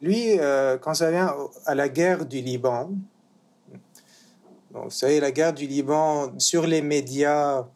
Lui, 0.00 0.38
euh, 0.38 0.78
quand 0.78 0.94
ça 0.94 1.10
vient 1.10 1.34
à 1.64 1.74
la 1.74 1.88
guerre 1.88 2.26
du 2.26 2.40
Liban, 2.40 2.90
vous 4.72 4.90
savez, 4.90 5.20
la 5.20 5.30
guerre 5.30 5.52
du 5.52 5.66
Liban 5.66 6.32
sur 6.38 6.66
les 6.66 6.82
médias, 6.82 7.66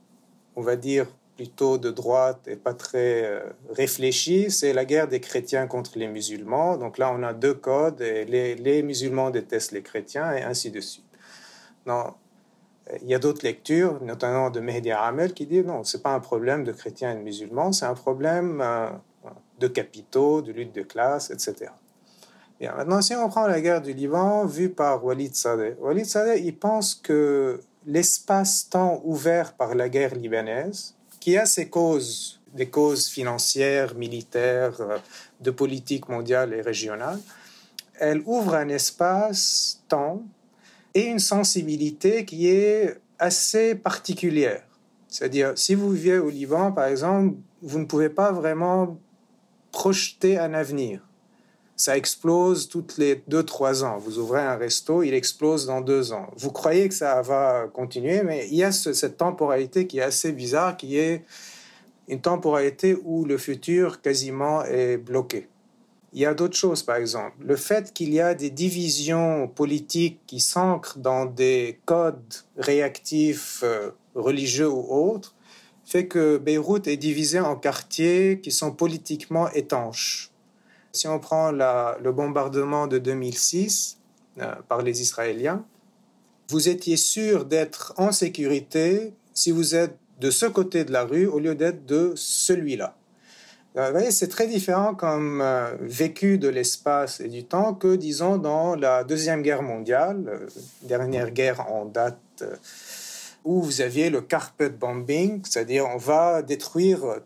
on 0.56 0.62
va 0.62 0.76
dire 0.76 1.06
plutôt 1.36 1.76
de 1.76 1.90
droite 1.90 2.48
et 2.48 2.56
pas 2.56 2.72
très 2.72 3.24
euh, 3.24 3.40
réfléchi, 3.70 4.50
c'est 4.50 4.72
la 4.72 4.84
guerre 4.84 5.06
des 5.06 5.20
chrétiens 5.20 5.66
contre 5.66 5.98
les 5.98 6.08
musulmans. 6.08 6.78
Donc 6.78 6.98
là, 6.98 7.12
on 7.14 7.22
a 7.22 7.34
deux 7.34 7.54
codes, 7.54 8.00
et 8.00 8.24
les, 8.24 8.82
musulmans 8.82 9.30
détestent 9.30 9.72
les 9.72 9.82
chrétiens 9.82 10.32
et 10.32 10.42
ainsi 10.42 10.70
de 10.70 10.80
suite. 10.80 11.04
Il 13.02 13.08
y 13.08 13.14
a 13.14 13.18
d'autres 13.18 13.44
lectures, 13.44 14.00
notamment 14.02 14.50
de 14.50 14.60
Mehdi 14.60 14.92
Amel, 14.92 15.34
qui 15.34 15.46
dit 15.46 15.62
non, 15.62 15.82
c'est 15.84 16.02
pas 16.02 16.14
un 16.14 16.20
problème 16.20 16.64
de 16.64 16.72
chrétiens 16.72 17.12
et 17.12 17.16
de 17.16 17.20
musulmans, 17.20 17.72
c'est 17.72 17.86
un 17.86 17.94
problème 17.94 18.60
euh, 18.60 18.90
de 19.58 19.68
capitaux, 19.68 20.42
de 20.42 20.52
lutte 20.52 20.74
de 20.74 20.82
classe, 20.82 21.30
etc. 21.30 21.72
Bien, 22.60 22.74
maintenant, 22.74 23.02
si 23.02 23.14
on 23.14 23.28
prend 23.28 23.46
la 23.46 23.60
guerre 23.60 23.82
du 23.82 23.92
Liban, 23.92 24.46
vue 24.46 24.70
par 24.70 25.04
Walid 25.04 25.34
Sadeh, 25.34 25.76
Walid 25.80 26.06
Sadeh, 26.06 26.40
il 26.40 26.56
pense 26.56 26.94
que 26.94 27.60
l'espace-temps 27.86 29.02
ouvert 29.04 29.54
par 29.54 29.74
la 29.74 29.88
guerre 29.88 30.14
libanaise, 30.14 30.94
qui 31.20 31.36
a 31.36 31.44
ses 31.44 31.68
causes, 31.68 32.40
des 32.54 32.68
causes 32.70 33.08
financières, 33.08 33.94
militaires, 33.94 34.80
euh, 34.80 34.98
de 35.40 35.50
politique 35.50 36.08
mondiale 36.08 36.54
et 36.54 36.62
régionale, 36.62 37.18
elle 37.98 38.22
ouvre 38.26 38.54
un 38.54 38.68
espace-temps 38.68 40.22
et 40.96 41.04
une 41.08 41.18
sensibilité 41.18 42.24
qui 42.24 42.48
est 42.48 42.96
assez 43.18 43.74
particulière. 43.74 44.62
C'est-à-dire, 45.08 45.52
si 45.54 45.74
vous 45.74 45.90
vivez 45.90 46.18
au 46.18 46.30
Liban, 46.30 46.72
par 46.72 46.86
exemple, 46.86 47.36
vous 47.60 47.78
ne 47.78 47.84
pouvez 47.84 48.08
pas 48.08 48.32
vraiment 48.32 48.98
projeter 49.72 50.38
un 50.38 50.54
avenir. 50.54 51.06
Ça 51.76 51.98
explose 51.98 52.70
toutes 52.70 52.96
les 52.96 53.22
deux, 53.28 53.42
trois 53.42 53.84
ans. 53.84 53.98
Vous 53.98 54.18
ouvrez 54.18 54.40
un 54.40 54.56
resto, 54.56 55.02
il 55.02 55.12
explose 55.12 55.66
dans 55.66 55.82
deux 55.82 56.14
ans. 56.14 56.28
Vous 56.34 56.50
croyez 56.50 56.88
que 56.88 56.94
ça 56.94 57.20
va 57.20 57.66
continuer, 57.70 58.22
mais 58.22 58.48
il 58.48 58.56
y 58.56 58.64
a 58.64 58.72
cette 58.72 59.18
temporalité 59.18 59.86
qui 59.86 59.98
est 59.98 60.02
assez 60.02 60.32
bizarre, 60.32 60.78
qui 60.78 60.96
est 60.96 61.24
une 62.08 62.22
temporalité 62.22 62.96
où 63.04 63.26
le 63.26 63.36
futur 63.36 64.00
quasiment 64.00 64.64
est 64.64 64.96
bloqué. 64.96 65.46
Il 66.16 66.22
y 66.22 66.24
a 66.24 66.32
d'autres 66.32 66.56
choses, 66.56 66.82
par 66.82 66.96
exemple. 66.96 67.36
Le 67.44 67.56
fait 67.56 67.92
qu'il 67.92 68.10
y 68.14 68.22
a 68.22 68.34
des 68.34 68.48
divisions 68.48 69.48
politiques 69.48 70.18
qui 70.26 70.40
s'ancrent 70.40 70.98
dans 70.98 71.26
des 71.26 71.78
codes 71.84 72.34
réactifs 72.56 73.60
euh, 73.62 73.90
religieux 74.14 74.70
ou 74.70 74.86
autres 74.88 75.34
fait 75.84 76.06
que 76.06 76.38
Beyrouth 76.38 76.86
est 76.86 76.96
divisée 76.96 77.38
en 77.38 77.54
quartiers 77.54 78.40
qui 78.42 78.50
sont 78.50 78.72
politiquement 78.72 79.50
étanches. 79.50 80.30
Si 80.92 81.06
on 81.06 81.18
prend 81.18 81.52
le 81.52 82.10
bombardement 82.12 82.86
de 82.86 82.96
2006 82.96 83.98
euh, 84.38 84.54
par 84.68 84.80
les 84.80 85.02
Israéliens, 85.02 85.66
vous 86.48 86.70
étiez 86.70 86.96
sûr 86.96 87.44
d'être 87.44 87.92
en 87.98 88.10
sécurité 88.10 89.12
si 89.34 89.50
vous 89.50 89.74
êtes 89.74 89.98
de 90.18 90.30
ce 90.30 90.46
côté 90.46 90.86
de 90.86 90.92
la 90.92 91.04
rue 91.04 91.26
au 91.26 91.40
lieu 91.40 91.54
d'être 91.54 91.84
de 91.84 92.14
celui-là. 92.16 92.96
Euh, 93.76 93.86
vous 93.86 93.92
voyez, 93.92 94.10
c'est 94.10 94.28
très 94.28 94.46
différent 94.46 94.94
comme 94.94 95.40
euh, 95.42 95.74
vécu 95.80 96.38
de 96.38 96.48
l'espace 96.48 97.20
et 97.20 97.28
du 97.28 97.44
temps 97.44 97.74
que, 97.74 97.96
disons, 97.96 98.38
dans 98.38 98.74
la 98.74 99.04
Deuxième 99.04 99.42
Guerre 99.42 99.62
mondiale, 99.62 100.46
dernière 100.82 101.30
guerre 101.30 101.70
en 101.70 101.84
date, 101.84 102.44
où 103.44 103.62
vous 103.62 103.80
aviez 103.80 104.10
le 104.10 104.20
carpet 104.20 104.70
bombing, 104.70 105.42
c'est-à-dire 105.44 105.86
on 105.86 105.98
va 105.98 106.42
détruire 106.42 107.20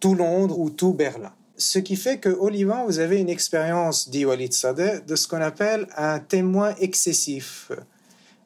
tout 0.00 0.14
Londres 0.14 0.58
ou 0.58 0.70
tout 0.70 0.92
Berlin. 0.92 1.32
Ce 1.58 1.78
qui 1.78 1.96
fait 1.96 2.20
qu'au 2.20 2.48
Liban, 2.50 2.84
vous 2.84 2.98
avez 2.98 3.18
une 3.18 3.30
expérience, 3.30 4.10
dit 4.10 4.26
Walid 4.26 4.52
Sadeh, 4.52 5.00
de 5.06 5.16
ce 5.16 5.26
qu'on 5.26 5.40
appelle 5.40 5.86
un 5.96 6.18
témoin 6.18 6.74
excessif. 6.80 7.72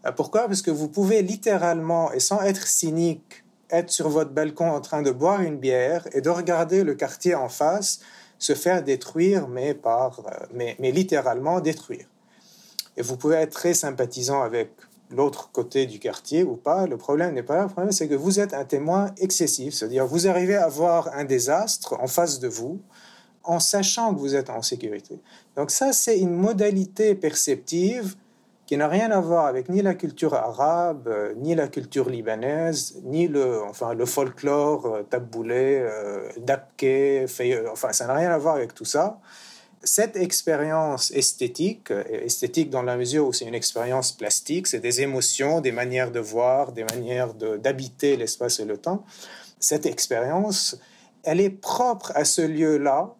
Euh, 0.06 0.12
pourquoi? 0.12 0.46
Parce 0.46 0.62
que 0.62 0.70
vous 0.70 0.88
pouvez 0.88 1.22
littéralement, 1.22 2.12
et 2.12 2.20
sans 2.20 2.40
être 2.42 2.66
cynique, 2.68 3.44
être 3.72 3.90
sur 3.90 4.08
votre 4.08 4.30
balcon 4.30 4.70
en 4.70 4.80
train 4.80 5.02
de 5.02 5.10
boire 5.10 5.40
une 5.40 5.58
bière 5.58 6.06
et 6.12 6.20
de 6.20 6.30
regarder 6.30 6.84
le 6.84 6.94
quartier 6.94 7.34
en 7.34 7.48
face 7.48 8.00
se 8.40 8.54
faire 8.54 8.82
détruire, 8.82 9.46
mais, 9.48 9.74
par, 9.74 10.20
euh, 10.20 10.46
mais, 10.54 10.90
littéralement 10.90 11.60
détruire. 11.60 12.06
Et 12.96 13.02
vous 13.02 13.16
pouvez 13.16 13.36
être 13.36 13.52
très 13.52 13.74
sympathisant 13.74 14.42
avec 14.42 14.70
l'autre 15.10 15.50
côté 15.52 15.86
du 15.86 15.98
quartier 15.98 16.42
ou 16.42 16.56
pas. 16.56 16.86
Le 16.86 16.96
problème 16.96 17.34
n'est 17.34 17.42
pas 17.42 17.56
là. 17.56 17.62
Le 17.64 17.68
problème, 17.68 17.92
c'est 17.92 18.08
que 18.08 18.14
vous 18.14 18.40
êtes 18.40 18.54
un 18.54 18.64
témoin 18.64 19.12
excessif. 19.18 19.74
C'est-à-dire, 19.74 20.06
vous 20.06 20.26
arrivez 20.26 20.56
à 20.56 20.68
voir 20.68 21.10
un 21.14 21.24
désastre 21.24 21.96
en 22.00 22.06
face 22.06 22.40
de 22.40 22.48
vous 22.48 22.80
en 23.44 23.60
sachant 23.60 24.14
que 24.14 24.20
vous 24.20 24.34
êtes 24.34 24.50
en 24.50 24.62
sécurité. 24.62 25.18
Donc 25.56 25.70
ça, 25.70 25.92
c'est 25.92 26.18
une 26.18 26.34
modalité 26.34 27.14
perceptive 27.14 28.16
qui 28.70 28.76
n'a 28.76 28.86
rien 28.86 29.10
à 29.10 29.18
voir 29.18 29.46
avec 29.46 29.68
ni 29.68 29.82
la 29.82 29.94
culture 29.94 30.32
arabe, 30.32 31.08
euh, 31.08 31.34
ni 31.34 31.56
la 31.56 31.66
culture 31.66 32.08
libanaise, 32.08 33.00
ni 33.02 33.26
le, 33.26 33.64
enfin, 33.64 33.94
le 33.94 34.06
folklore 34.06 34.86
euh, 34.86 35.02
taboulé, 35.02 35.80
euh, 35.80 36.28
dabke, 36.38 37.26
enfin, 37.72 37.92
ça 37.92 38.06
n'a 38.06 38.14
rien 38.14 38.30
à 38.30 38.38
voir 38.38 38.54
avec 38.54 38.72
tout 38.72 38.84
ça. 38.84 39.18
Cette 39.82 40.14
expérience 40.14 41.10
esthétique, 41.10 41.90
esthétique 42.12 42.70
dans 42.70 42.84
la 42.84 42.96
mesure 42.96 43.26
où 43.26 43.32
c'est 43.32 43.46
une 43.46 43.56
expérience 43.56 44.12
plastique, 44.12 44.68
c'est 44.68 44.78
des 44.78 45.00
émotions, 45.00 45.60
des 45.60 45.72
manières 45.72 46.12
de 46.12 46.20
voir, 46.20 46.70
des 46.70 46.84
manières 46.84 47.34
d'habiter 47.34 48.16
l'espace 48.16 48.60
et 48.60 48.64
le 48.64 48.76
temps, 48.76 49.04
cette 49.58 49.84
expérience, 49.84 50.78
elle 51.24 51.40
est 51.40 51.50
propre 51.50 52.12
à 52.14 52.24
ce 52.24 52.42
lieu-là 52.42 53.16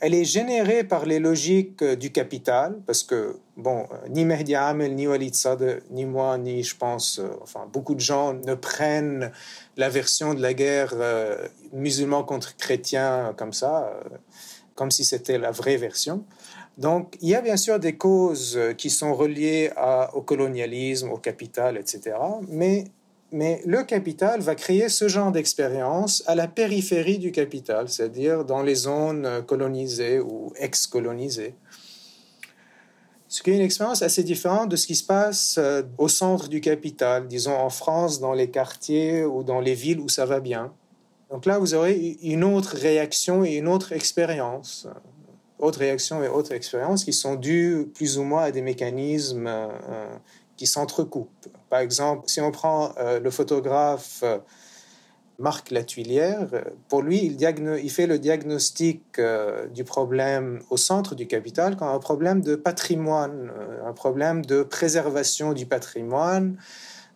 elle 0.00 0.14
est 0.14 0.24
générée 0.24 0.82
par 0.82 1.04
les 1.04 1.18
logiques 1.18 1.84
du 1.84 2.10
capital, 2.10 2.78
parce 2.86 3.02
que, 3.02 3.36
bon, 3.56 3.86
ni 4.08 4.24
Mehdi 4.24 4.54
Amel, 4.54 4.94
ni 4.94 5.06
Walid 5.06 5.34
Sade, 5.34 5.82
ni 5.90 6.06
moi, 6.06 6.38
ni, 6.38 6.62
je 6.62 6.74
pense, 6.76 7.20
enfin, 7.42 7.68
beaucoup 7.70 7.94
de 7.94 8.00
gens 8.00 8.32
ne 8.32 8.54
prennent 8.54 9.30
la 9.76 9.90
version 9.90 10.32
de 10.32 10.40
la 10.40 10.54
guerre 10.54 10.94
musulman 11.72 12.24
contre 12.24 12.56
chrétien 12.56 13.34
comme 13.36 13.52
ça, 13.52 13.92
comme 14.74 14.90
si 14.90 15.04
c'était 15.04 15.36
la 15.36 15.50
vraie 15.50 15.76
version. 15.76 16.24
Donc, 16.78 17.16
il 17.20 17.28
y 17.28 17.34
a 17.34 17.42
bien 17.42 17.58
sûr 17.58 17.78
des 17.78 17.96
causes 17.96 18.58
qui 18.78 18.88
sont 18.88 19.14
reliées 19.14 19.70
au 20.14 20.22
colonialisme, 20.22 21.10
au 21.10 21.18
capital, 21.18 21.76
etc. 21.76 22.16
Mais, 22.48 22.84
mais 23.32 23.60
le 23.64 23.82
capital 23.84 24.40
va 24.40 24.54
créer 24.54 24.88
ce 24.88 25.08
genre 25.08 25.32
d'expérience 25.32 26.22
à 26.26 26.34
la 26.34 26.48
périphérie 26.48 27.18
du 27.18 27.32
capital, 27.32 27.88
c'est-à-dire 27.88 28.44
dans 28.44 28.62
les 28.62 28.74
zones 28.74 29.42
colonisées 29.46 30.20
ou 30.20 30.52
ex-colonisées. 30.56 31.54
Ce 33.28 33.42
qui 33.42 33.50
est 33.50 33.54
une 33.54 33.62
expérience 33.62 34.02
assez 34.02 34.24
différente 34.24 34.68
de 34.70 34.76
ce 34.76 34.88
qui 34.88 34.96
se 34.96 35.04
passe 35.04 35.56
euh, 35.58 35.82
au 35.98 36.08
centre 36.08 36.48
du 36.48 36.60
capital, 36.60 37.28
disons 37.28 37.54
en 37.54 37.70
France, 37.70 38.18
dans 38.18 38.32
les 38.32 38.50
quartiers 38.50 39.24
ou 39.24 39.44
dans 39.44 39.60
les 39.60 39.74
villes 39.74 40.00
où 40.00 40.08
ça 40.08 40.26
va 40.26 40.40
bien. 40.40 40.72
Donc 41.30 41.46
là, 41.46 41.58
vous 41.60 41.74
aurez 41.74 42.18
une 42.22 42.42
autre 42.42 42.74
réaction 42.76 43.44
et 43.44 43.54
une 43.54 43.68
autre 43.68 43.92
expérience 43.92 44.88
autres 45.60 45.78
réactions 45.78 46.22
et 46.22 46.28
autres 46.28 46.52
expériences 46.52 47.04
qui 47.04 47.12
sont 47.12 47.34
dues 47.34 47.86
plus 47.94 48.18
ou 48.18 48.24
moins 48.24 48.44
à 48.44 48.50
des 48.50 48.62
mécanismes 48.62 49.46
euh, 49.46 49.68
qui 50.60 50.66
s'entrecoupent. 50.66 51.48
Par 51.70 51.80
exemple, 51.80 52.24
si 52.26 52.38
on 52.42 52.50
prend 52.50 52.92
euh, 52.98 53.18
le 53.18 53.30
photographe 53.30 54.20
euh, 54.22 54.36
Marc 55.38 55.70
Latuilière, 55.70 56.50
pour 56.90 57.00
lui, 57.00 57.24
il, 57.24 57.90
fait 57.90 58.06
le 58.06 58.18
diagnostic 58.18 59.18
du 59.72 59.84
problème 59.84 60.60
au 60.68 60.76
centre 60.76 61.14
du 61.14 61.26
capital 61.26 61.78
comme 61.78 61.88
un 61.88 61.98
problème 61.98 62.42
de 62.42 62.56
patrimoine, 62.56 63.50
un 63.86 63.94
problème 63.94 64.44
de 64.44 64.62
préservation 64.62 65.54
du 65.54 65.64
patrimoine, 65.64 66.58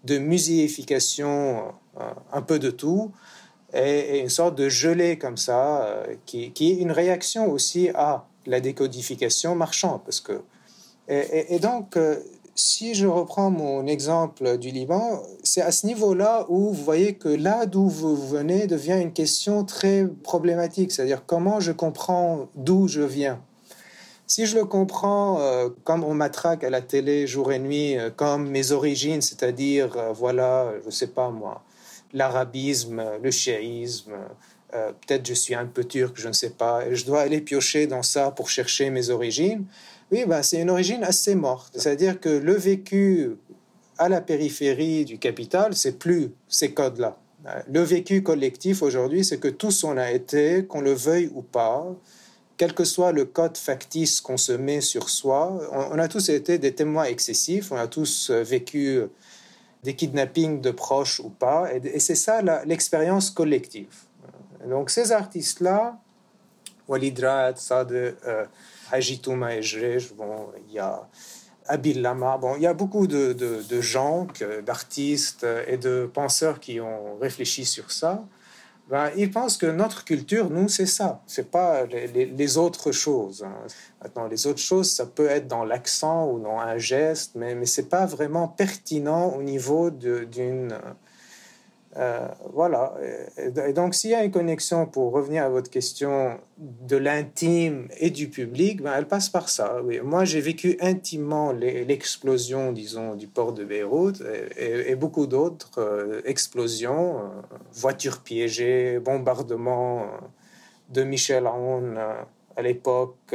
de 0.04 0.16
muséification, 0.16 1.74
un 2.32 2.40
peu 2.40 2.58
de 2.58 2.70
tout, 2.70 3.12
et, 3.74 4.20
une 4.20 4.30
sorte 4.30 4.54
de 4.54 4.70
gelée 4.70 5.18
comme 5.18 5.36
ça, 5.36 6.02
qui, 6.24 6.44
est 6.46 6.80
une 6.80 6.92
réaction 6.92 7.50
aussi 7.50 7.90
à 7.90 8.24
la 8.46 8.60
décodification 8.60 9.54
marchande. 9.54 10.00
Parce 10.02 10.22
que, 10.22 10.40
et, 11.08 11.58
donc, 11.58 11.96
euh, 11.96 12.18
si 12.54 12.94
je 12.94 13.06
reprends 13.06 13.50
mon 13.50 13.86
exemple 13.86 14.58
du 14.58 14.70
Liban, 14.70 15.22
c'est 15.42 15.62
à 15.62 15.72
ce 15.72 15.86
niveau-là 15.86 16.46
où 16.48 16.72
vous 16.72 16.84
voyez 16.84 17.14
que 17.14 17.28
là 17.28 17.66
d'où 17.66 17.88
vous 17.88 18.16
venez 18.16 18.66
devient 18.66 18.98
une 19.00 19.12
question 19.12 19.64
très 19.64 20.06
problématique, 20.22 20.92
c'est-à-dire 20.92 21.24
comment 21.26 21.60
je 21.60 21.72
comprends 21.72 22.48
d'où 22.54 22.86
je 22.88 23.02
viens. 23.02 23.40
Si 24.26 24.46
je 24.46 24.56
le 24.56 24.64
comprends 24.64 25.40
euh, 25.40 25.68
comme 25.84 26.02
on 26.02 26.14
m'attraque 26.14 26.64
à 26.64 26.70
la 26.70 26.80
télé 26.80 27.26
jour 27.26 27.52
et 27.52 27.58
nuit, 27.58 27.98
euh, 27.98 28.10
comme 28.10 28.48
mes 28.48 28.72
origines, 28.72 29.20
c'est-à-dire, 29.20 29.96
voilà, 30.14 30.72
je 30.80 30.86
ne 30.86 30.90
sais 30.90 31.08
pas 31.08 31.30
moi, 31.30 31.62
l'arabisme, 32.12 33.02
le 33.22 33.30
chiisme, 33.30 34.12
euh, 34.74 34.90
peut-être 35.06 35.26
je 35.26 35.34
suis 35.34 35.54
un 35.54 35.66
peu 35.66 35.84
turc, 35.84 36.14
je 36.16 36.26
ne 36.26 36.32
sais 36.32 36.50
pas, 36.50 36.84
et 36.86 36.96
je 36.96 37.06
dois 37.06 37.20
aller 37.20 37.40
piocher 37.40 37.86
dans 37.86 38.02
ça 38.02 38.32
pour 38.32 38.50
chercher 38.50 38.90
mes 38.90 39.10
origines. 39.10 39.66
Oui, 40.14 40.26
ben, 40.26 40.44
c'est 40.44 40.60
une 40.60 40.70
origine 40.70 41.02
assez 41.02 41.34
morte. 41.34 41.74
C'est-à-dire 41.76 42.20
que 42.20 42.28
le 42.28 42.54
vécu 42.54 43.36
à 43.98 44.08
la 44.08 44.20
périphérie 44.20 45.04
du 45.04 45.18
capital, 45.18 45.74
c'est 45.74 45.98
plus 45.98 46.30
ces 46.46 46.72
codes-là. 46.72 47.18
Le 47.68 47.80
vécu 47.80 48.22
collectif 48.22 48.82
aujourd'hui, 48.82 49.24
c'est 49.24 49.40
que 49.40 49.48
tous 49.48 49.82
on 49.82 49.96
a 49.96 50.12
été, 50.12 50.66
qu'on 50.66 50.82
le 50.82 50.92
veuille 50.92 51.32
ou 51.34 51.42
pas, 51.42 51.84
quel 52.56 52.74
que 52.74 52.84
soit 52.84 53.10
le 53.10 53.24
code 53.24 53.56
factice 53.56 54.20
qu'on 54.20 54.36
se 54.36 54.52
met 54.52 54.80
sur 54.80 55.08
soi, 55.08 55.58
on, 55.72 55.98
a 55.98 56.06
tous 56.06 56.28
été 56.28 56.58
des 56.58 56.72
témoins 56.72 57.06
excessifs, 57.06 57.72
on 57.72 57.76
a 57.76 57.88
tous 57.88 58.30
euh, 58.30 58.44
vécu 58.44 59.02
des 59.82 59.96
kidnappings 59.96 60.60
de 60.60 60.70
proches 60.70 61.18
ou 61.18 61.28
pas, 61.28 61.68
et, 61.74 61.98
c'est 61.98 62.14
ça 62.14 62.40
l'expérience 62.64 63.30
collective. 63.30 64.04
Donc 64.68 64.90
ces 64.90 65.10
artistes-là, 65.10 65.98
Walid 66.88 67.18
Raad, 67.18 67.58
Sade, 67.58 67.92
euh, 67.92 68.44
Haji 68.92 69.20
bon, 70.16 70.48
il 70.68 70.74
y 70.74 70.78
a 70.78 71.08
Abil 71.66 72.02
Lama, 72.02 72.36
bon, 72.36 72.56
il 72.56 72.62
y 72.62 72.66
a 72.66 72.74
beaucoup 72.74 73.06
de, 73.06 73.32
de, 73.32 73.80
gens, 73.80 74.26
d'artistes 74.64 75.46
et 75.66 75.78
de 75.78 76.10
penseurs 76.12 76.60
qui 76.60 76.80
ont 76.80 77.16
réfléchi 77.18 77.64
sur 77.64 77.90
ça. 77.90 78.22
Ben, 78.90 79.10
ils 79.16 79.30
pensent 79.30 79.56
que 79.56 79.64
notre 79.64 80.04
culture, 80.04 80.50
nous, 80.50 80.68
c'est 80.68 80.86
ça. 80.86 81.22
C'est 81.26 81.50
pas 81.50 81.86
les, 81.86 82.58
autres 82.58 82.92
choses. 82.92 83.42
Hein. 83.42 83.54
Maintenant, 84.02 84.26
les 84.26 84.46
autres 84.46 84.60
choses, 84.60 84.90
ça 84.90 85.06
peut 85.06 85.26
être 85.26 85.48
dans 85.48 85.64
l'accent 85.64 86.30
ou 86.30 86.38
dans 86.38 86.58
un 86.58 86.76
geste, 86.76 87.32
mais, 87.34 87.54
mais 87.54 87.64
c'est 87.64 87.88
pas 87.88 88.04
vraiment 88.04 88.46
pertinent 88.46 89.30
au 89.30 89.42
niveau 89.42 89.88
d'une 89.90 90.78
euh, 91.96 92.28
voilà. 92.52 92.94
Et 93.38 93.72
donc, 93.72 93.94
s'il 93.94 94.10
y 94.10 94.14
a 94.14 94.24
une 94.24 94.30
connexion, 94.30 94.86
pour 94.86 95.12
revenir 95.12 95.44
à 95.44 95.48
votre 95.48 95.70
question, 95.70 96.38
de 96.58 96.96
l'intime 96.96 97.88
et 97.98 98.10
du 98.10 98.28
public, 98.28 98.82
ben, 98.82 98.94
elle 98.96 99.06
passe 99.06 99.28
par 99.28 99.48
ça. 99.48 99.80
Oui. 99.84 100.00
Moi, 100.02 100.24
j'ai 100.24 100.40
vécu 100.40 100.76
intimement 100.80 101.52
l'explosion, 101.52 102.72
disons, 102.72 103.14
du 103.14 103.26
port 103.28 103.52
de 103.52 103.64
Beyrouth 103.64 104.22
et, 104.56 104.94
beaucoup 104.96 105.26
d'autres 105.26 105.78
euh, 105.78 106.20
explosions, 106.24 107.18
euh, 107.18 107.22
voitures 107.72 108.20
piégées, 108.20 108.98
bombardements 108.98 110.06
de 110.90 111.02
Michel 111.02 111.46
Aoun 111.46 111.98
à 112.56 112.62
l'époque, 112.62 113.34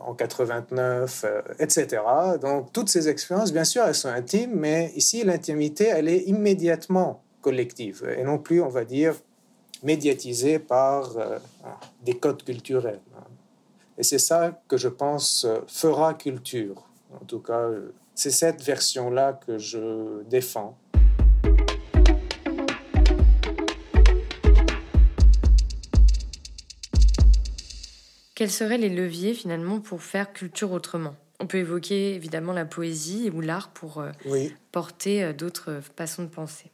en 0.00 0.14
89, 0.14 1.24
etc. 1.60 2.02
Donc, 2.40 2.72
toutes 2.72 2.88
ces 2.88 3.08
expériences, 3.08 3.52
bien 3.52 3.64
sûr, 3.64 3.84
elles 3.84 3.94
sont 3.94 4.08
intimes, 4.08 4.52
mais 4.54 4.92
ici, 4.96 5.22
l'intimité, 5.22 5.84
elle 5.84 6.08
est 6.08 6.22
immédiatement 6.22 7.22
collective 7.46 7.98
et 8.18 8.24
non 8.24 8.38
plus, 8.38 8.60
on 8.60 8.68
va 8.68 8.84
dire, 8.84 9.14
médiatisée 9.84 10.58
par 10.58 11.16
euh, 11.16 11.38
des 12.02 12.16
codes 12.18 12.42
culturels. 12.42 13.00
Et 13.98 14.02
c'est 14.02 14.18
ça 14.18 14.60
que 14.66 14.76
je 14.76 14.88
pense 14.88 15.46
fera 15.68 16.14
culture. 16.14 16.88
En 17.14 17.24
tout 17.24 17.38
cas, 17.38 17.68
c'est 18.16 18.32
cette 18.32 18.62
version-là 18.64 19.34
que 19.46 19.58
je 19.58 20.24
défends. 20.24 20.76
Quels 28.34 28.50
seraient 28.50 28.76
les 28.76 28.90
leviers 28.90 29.34
finalement 29.34 29.78
pour 29.80 30.02
faire 30.02 30.32
culture 30.32 30.72
autrement? 30.72 31.14
On 31.38 31.46
peut 31.46 31.58
évoquer 31.58 32.14
évidemment 32.14 32.52
la 32.52 32.64
poésie 32.64 33.30
ou 33.32 33.40
l'art 33.40 33.70
pour 33.70 34.00
euh, 34.00 34.10
porter 34.72 35.22
euh, 35.22 35.32
d'autres 35.32 35.80
façons 35.96 36.24
de 36.24 36.28
penser 36.28 36.72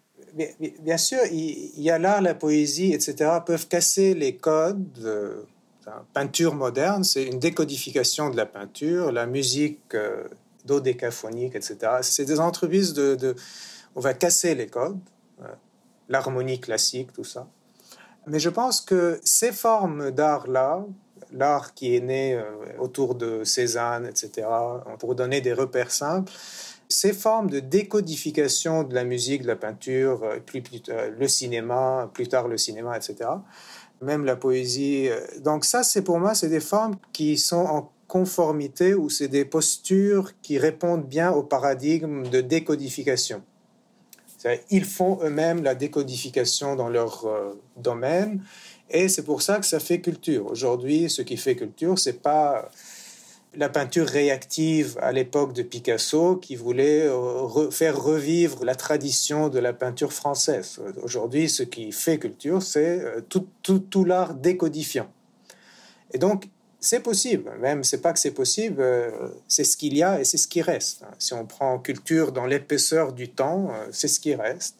bien 0.80 0.96
sûr, 0.96 1.20
il 1.30 1.80
y 1.80 1.90
a 1.90 1.98
là 1.98 2.20
la 2.20 2.34
poésie, 2.34 2.92
etc., 2.92 3.30
peuvent 3.44 3.68
casser 3.68 4.14
les 4.14 4.36
codes. 4.36 4.92
De, 4.92 5.46
peinture 6.12 6.54
moderne, 6.54 7.04
c'est 7.04 7.24
une 7.24 7.38
décodification 7.38 8.30
de 8.30 8.36
la 8.36 8.46
peinture, 8.46 9.12
la 9.12 9.26
musique 9.26 9.94
euh, 9.94 10.24
dodécaphonique, 10.64 11.54
etc. 11.54 11.98
C'est 12.02 12.24
des 12.24 12.40
entreprises 12.40 12.92
de, 12.92 13.34
On 13.94 14.00
va 14.00 14.14
casser 14.14 14.54
les 14.54 14.66
codes, 14.66 14.98
euh, 15.42 15.46
l'harmonie 16.08 16.60
classique, 16.60 17.12
tout 17.12 17.24
ça. 17.24 17.46
Mais 18.26 18.38
je 18.38 18.48
pense 18.48 18.80
que 18.80 19.20
ces 19.24 19.52
formes 19.52 20.10
d'art-là, 20.12 20.84
l'art 21.32 21.74
qui 21.74 21.96
est 21.96 22.00
né 22.00 22.34
euh, 22.34 22.44
autour 22.78 23.14
de 23.14 23.42
Cézanne, 23.42 24.06
etc., 24.06 24.46
pour 24.98 25.14
donner 25.14 25.40
des 25.40 25.52
repères 25.52 25.90
simples, 25.90 26.32
ces 26.92 27.12
formes 27.12 27.50
de 27.50 27.60
décodification 27.60 28.84
de 28.84 28.94
la 28.94 29.04
musique, 29.04 29.42
de 29.42 29.48
la 29.48 29.56
peinture, 29.56 30.22
euh, 30.22 30.38
plus, 30.38 30.62
euh, 30.88 31.10
le 31.18 31.28
cinéma, 31.28 32.10
plus 32.12 32.28
tard 32.28 32.48
le 32.48 32.58
cinéma, 32.58 32.96
etc., 32.96 33.30
même 34.00 34.24
la 34.24 34.36
poésie. 34.36 35.08
Euh, 35.08 35.20
donc 35.40 35.64
ça, 35.64 35.82
c'est 35.82 36.02
pour 36.02 36.18
moi, 36.18 36.34
c'est 36.34 36.48
des 36.48 36.60
formes 36.60 36.96
qui 37.12 37.38
sont 37.38 37.64
en 37.64 37.92
conformité 38.06 38.94
ou 38.94 39.08
c'est 39.08 39.28
des 39.28 39.44
postures 39.44 40.32
qui 40.42 40.58
répondent 40.58 41.06
bien 41.06 41.30
au 41.32 41.42
paradigme 41.42 42.28
de 42.28 42.40
décodification. 42.40 43.42
Ils 44.70 44.84
font 44.84 45.20
eux-mêmes 45.22 45.62
la 45.62 45.76
décodification 45.76 46.74
dans 46.74 46.88
leur 46.88 47.24
domaine 47.76 48.42
et 48.90 49.08
c'est 49.08 49.22
pour 49.22 49.40
ça 49.40 49.58
que 49.58 49.64
ça 49.64 49.78
fait 49.78 50.00
culture. 50.00 50.46
Aujourd'hui, 50.46 51.08
ce 51.08 51.22
qui 51.22 51.36
fait 51.36 51.54
culture, 51.54 51.96
c'est 51.96 52.20
pas 52.20 52.68
la 53.54 53.68
peinture 53.68 54.06
réactive 54.06 54.98
à 55.00 55.12
l'époque 55.12 55.52
de 55.52 55.62
Picasso 55.62 56.36
qui 56.36 56.56
voulait 56.56 57.06
euh, 57.06 57.70
faire 57.70 58.00
revivre 58.00 58.64
la 58.64 58.74
tradition 58.74 59.48
de 59.48 59.58
la 59.58 59.72
peinture 59.72 60.12
française. 60.12 60.80
Aujourd'hui, 61.02 61.48
ce 61.48 61.62
qui 61.62 61.92
fait 61.92 62.18
culture, 62.18 62.62
c'est 62.62 63.00
euh, 63.00 63.20
tout, 63.28 63.46
tout, 63.62 64.04
l'art 64.04 64.34
décodifiant. 64.34 65.10
Et 66.12 66.18
donc, 66.18 66.48
c'est 66.80 67.00
possible, 67.00 67.52
même 67.60 67.84
c'est 67.84 68.00
pas 68.00 68.12
que 68.12 68.18
c'est 68.18 68.32
possible, 68.32 68.80
euh, 68.80 69.10
c'est 69.48 69.64
ce 69.64 69.76
qu'il 69.76 69.96
y 69.96 70.02
a 70.02 70.20
et 70.20 70.24
c'est 70.24 70.38
ce 70.38 70.48
qui 70.48 70.62
reste. 70.62 71.04
Si 71.18 71.34
on 71.34 71.46
prend 71.46 71.78
culture 71.78 72.32
dans 72.32 72.46
l'épaisseur 72.46 73.12
du 73.12 73.28
temps, 73.28 73.70
c'est 73.92 74.08
ce 74.08 74.18
qui 74.18 74.34
reste. 74.34 74.76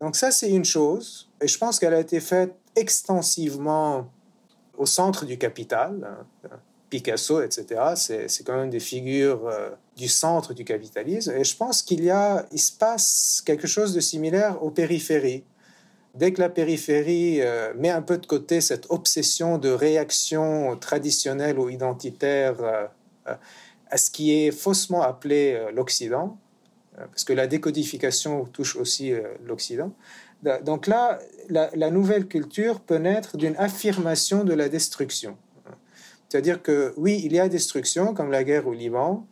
Donc 0.00 0.16
ça, 0.16 0.30
c'est 0.30 0.48
une 0.48 0.64
chose, 0.64 1.28
et 1.42 1.48
je 1.48 1.58
pense 1.58 1.78
qu'elle 1.78 1.92
a 1.92 2.00
été 2.00 2.20
faite 2.20 2.54
extensivement 2.74 4.08
au 4.78 4.86
centre 4.86 5.26
du 5.26 5.36
capital. 5.36 6.24
Picasso, 6.90 7.40
etc. 7.40 7.80
C'est 8.28 8.44
quand 8.44 8.56
même 8.56 8.68
des 8.68 8.80
figures 8.80 9.46
euh, 9.46 9.70
du 9.96 10.08
centre 10.08 10.52
du 10.52 10.64
capitalisme. 10.64 11.32
Et 11.36 11.44
je 11.44 11.56
pense 11.56 11.82
qu'il 11.82 12.04
y 12.04 12.10
a, 12.10 12.44
il 12.52 12.58
se 12.58 12.72
passe 12.72 13.42
quelque 13.46 13.68
chose 13.68 13.94
de 13.94 14.00
similaire 14.00 14.62
aux 14.62 14.70
périphéries. 14.70 15.44
Dès 16.16 16.32
que 16.32 16.40
la 16.40 16.48
périphérie 16.48 17.40
euh, 17.40 17.72
met 17.76 17.90
un 17.90 18.02
peu 18.02 18.18
de 18.18 18.26
côté 18.26 18.60
cette 18.60 18.86
obsession 18.90 19.56
de 19.56 19.70
réaction 19.70 20.76
traditionnelle 20.76 21.60
ou 21.60 21.70
identitaire 21.70 22.56
euh, 22.60 22.86
à 23.88 23.96
ce 23.96 24.10
qui 24.10 24.32
est 24.34 24.50
faussement 24.50 25.02
appelé 25.02 25.68
l'Occident, 25.72 26.36
parce 26.96 27.24
que 27.24 27.32
la 27.32 27.46
décodification 27.46 28.44
touche 28.44 28.76
aussi 28.76 29.12
l'Occident. 29.44 29.92
Donc 30.64 30.86
là, 30.86 31.18
la 31.48 31.90
nouvelle 31.90 32.26
culture 32.28 32.80
peut 32.80 32.98
naître 32.98 33.36
d'une 33.36 33.56
affirmation 33.56 34.44
de 34.44 34.54
la 34.54 34.68
destruction. 34.68 35.36
C'est-à-dire 36.30 36.62
que 36.62 36.94
oui, 36.96 37.20
il 37.24 37.32
y 37.32 37.40
a 37.40 37.48
destruction, 37.48 38.14
comme 38.14 38.30
la 38.30 38.44
guerre 38.44 38.68
au 38.68 38.72
Liban, 38.72 39.26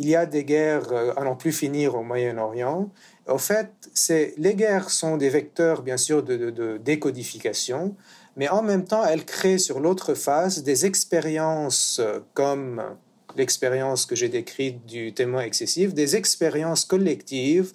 il 0.00 0.08
y 0.08 0.16
a 0.16 0.26
des 0.26 0.44
guerres 0.44 0.92
euh, 0.92 1.12
à 1.16 1.22
n'en 1.22 1.36
plus 1.36 1.52
finir 1.52 1.94
au 1.94 2.02
Moyen-Orient. 2.02 2.90
Au 3.28 3.38
fait, 3.38 3.70
les 4.36 4.54
guerres 4.54 4.90
sont 4.90 5.16
des 5.16 5.28
vecteurs, 5.28 5.82
bien 5.82 5.96
sûr, 5.96 6.24
de, 6.24 6.78
décodification, 6.78 7.94
mais 8.36 8.48
en 8.48 8.62
même 8.62 8.84
temps, 8.84 9.04
elles 9.04 9.24
créent 9.24 9.58
sur 9.58 9.78
l'autre 9.78 10.14
face 10.14 10.64
des 10.64 10.86
expériences 10.86 12.00
euh, 12.00 12.18
comme 12.34 12.82
l'expérience 13.36 14.04
que 14.04 14.16
j'ai 14.16 14.28
décrite 14.28 14.84
du 14.86 15.12
témoin 15.12 15.42
excessif, 15.42 15.94
des 15.94 16.16
expériences 16.16 16.84
collectives 16.84 17.72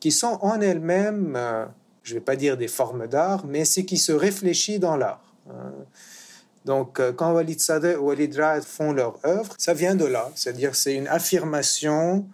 qui 0.00 0.12
sont 0.12 0.38
en 0.42 0.60
elles-mêmes, 0.60 1.34
euh, 1.34 1.64
je 2.02 2.12
ne 2.12 2.18
vais 2.18 2.24
pas 2.24 2.36
dire 2.36 2.58
des 2.58 2.68
formes 2.68 3.06
d'art, 3.06 3.46
mais 3.46 3.64
ce 3.64 3.80
qui 3.80 3.96
se 3.96 4.12
réfléchit 4.12 4.78
dans 4.78 4.96
l'art. 4.96 5.22
Donc, 6.66 6.98
euh, 6.98 7.12
quand 7.12 7.32
Walid 7.32 7.60
Sadeh 7.60 7.94
ou 7.94 8.06
Walid 8.08 8.36
Ra'ad 8.36 8.64
font 8.64 8.92
leur 8.92 9.24
œuvre, 9.24 9.54
ça 9.56 9.72
vient 9.72 9.94
de 9.94 10.04
là. 10.04 10.32
C'est-à-dire, 10.34 10.74
c'est 10.74 10.94
une 10.94 11.06
affirmation. 11.06 12.26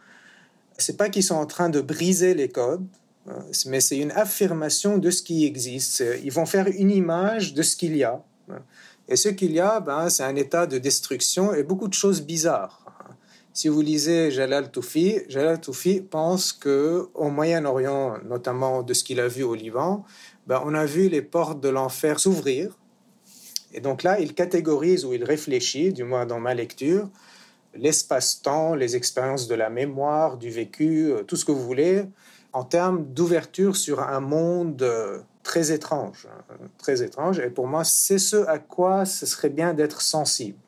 C'est 0.79 0.97
pas 0.97 1.11
qu'ils 1.11 1.23
sont 1.23 1.35
en 1.35 1.45
train 1.45 1.69
de 1.69 1.83
briser 1.83 2.33
les 2.33 2.49
codes, 2.49 2.87
hein, 3.29 3.45
mais 3.67 3.81
c'est 3.81 3.99
une 3.99 4.11
affirmation 4.13 4.97
de 4.97 5.11
ce 5.11 5.23
qui 5.23 5.45
existe. 5.45 6.03
Ils 6.25 6.33
vont 6.33 6.47
faire 6.47 6.67
une 6.67 6.91
image 6.91 7.53
de 7.53 7.63
ce 7.63 7.77
qu'il 7.77 7.95
y 7.95 8.05
a. 8.05 8.25
Hein. 8.51 8.63
Et 9.07 9.17
ce 9.17 9.29
qu'il 9.29 9.53
y 9.53 9.61
a, 9.61 9.81
ben, 9.81 10.09
c'est 10.09 10.25
un 10.25 10.35
état 10.35 10.67
de 10.67 10.79
destruction 10.79 11.53
et 11.53 11.63
beaucoup 11.63 11.87
de 11.87 11.93
choses 11.93 12.23
bizarres. 12.23 12.87
Hein. 12.87 13.15
Si 13.53 13.69
vous 13.69 13.83
lisez 13.83 14.31
Jalal 14.31 14.71
Toufi, 14.71 15.19
Jalal 15.29 15.61
Toufi 15.61 16.01
pense 16.01 16.55
que 16.55 17.11
au 17.13 17.29
Moyen-Orient, 17.29 18.15
notamment 18.25 18.83
de 18.83 18.95
ce 18.95 19.05
qu'il 19.05 19.21
a 19.21 19.29
vu 19.29 19.43
au 19.43 19.55
Liban, 19.55 20.07
ben, 20.47 20.63
on 20.65 20.73
a 20.73 20.87
vu 20.87 21.11
les 21.11 21.21
portes 21.21 21.61
de 21.61 21.69
l'enfer 21.69 22.19
s'ouvrir 22.19 22.79
et 23.75 23.81
donc 23.81 24.03
là, 24.03 24.21
il 24.21 24.35
catégorise 24.35 25.05
ou 25.05 25.13
il 25.13 25.25
réfléchit, 25.25 25.93
du 25.93 26.05
moins 26.05 26.27
dans 26.27 26.41
ma 26.41 26.55
lecture, 26.55 27.09
l'espace-temps, 27.75 28.75
les 28.75 28.97
expériences 28.97 29.49
de 29.49 29.55
la 29.55 29.71
mémoire, 29.71 30.37
du 30.37 30.51
vécu, 30.51 31.11
euh, 31.11 31.23
tout 31.23 31.37
ce 31.37 31.45
que 31.45 31.53
vous 31.53 31.65
voulez, 31.65 32.05
en 32.53 32.65
termes 32.65 33.05
d'ouverture 33.13 33.77
sur 33.77 34.01
un 34.01 34.21
monde 34.21 34.83
euh, 34.83 35.21
très 35.43 35.73
étrange, 35.73 36.29
hein, 36.31 36.55
très 36.79 37.03
étrange. 37.03 37.39
Et 37.39 37.49
pour 37.49 37.67
moi, 37.67 37.85
c'est 37.85 38.19
ce 38.19 38.47
à 38.47 38.59
quoi 38.59 39.07
ce 39.07 39.25
serait 39.25 39.49
bien 39.49 39.73
d'être 39.73 40.03
sensible. 40.03 40.59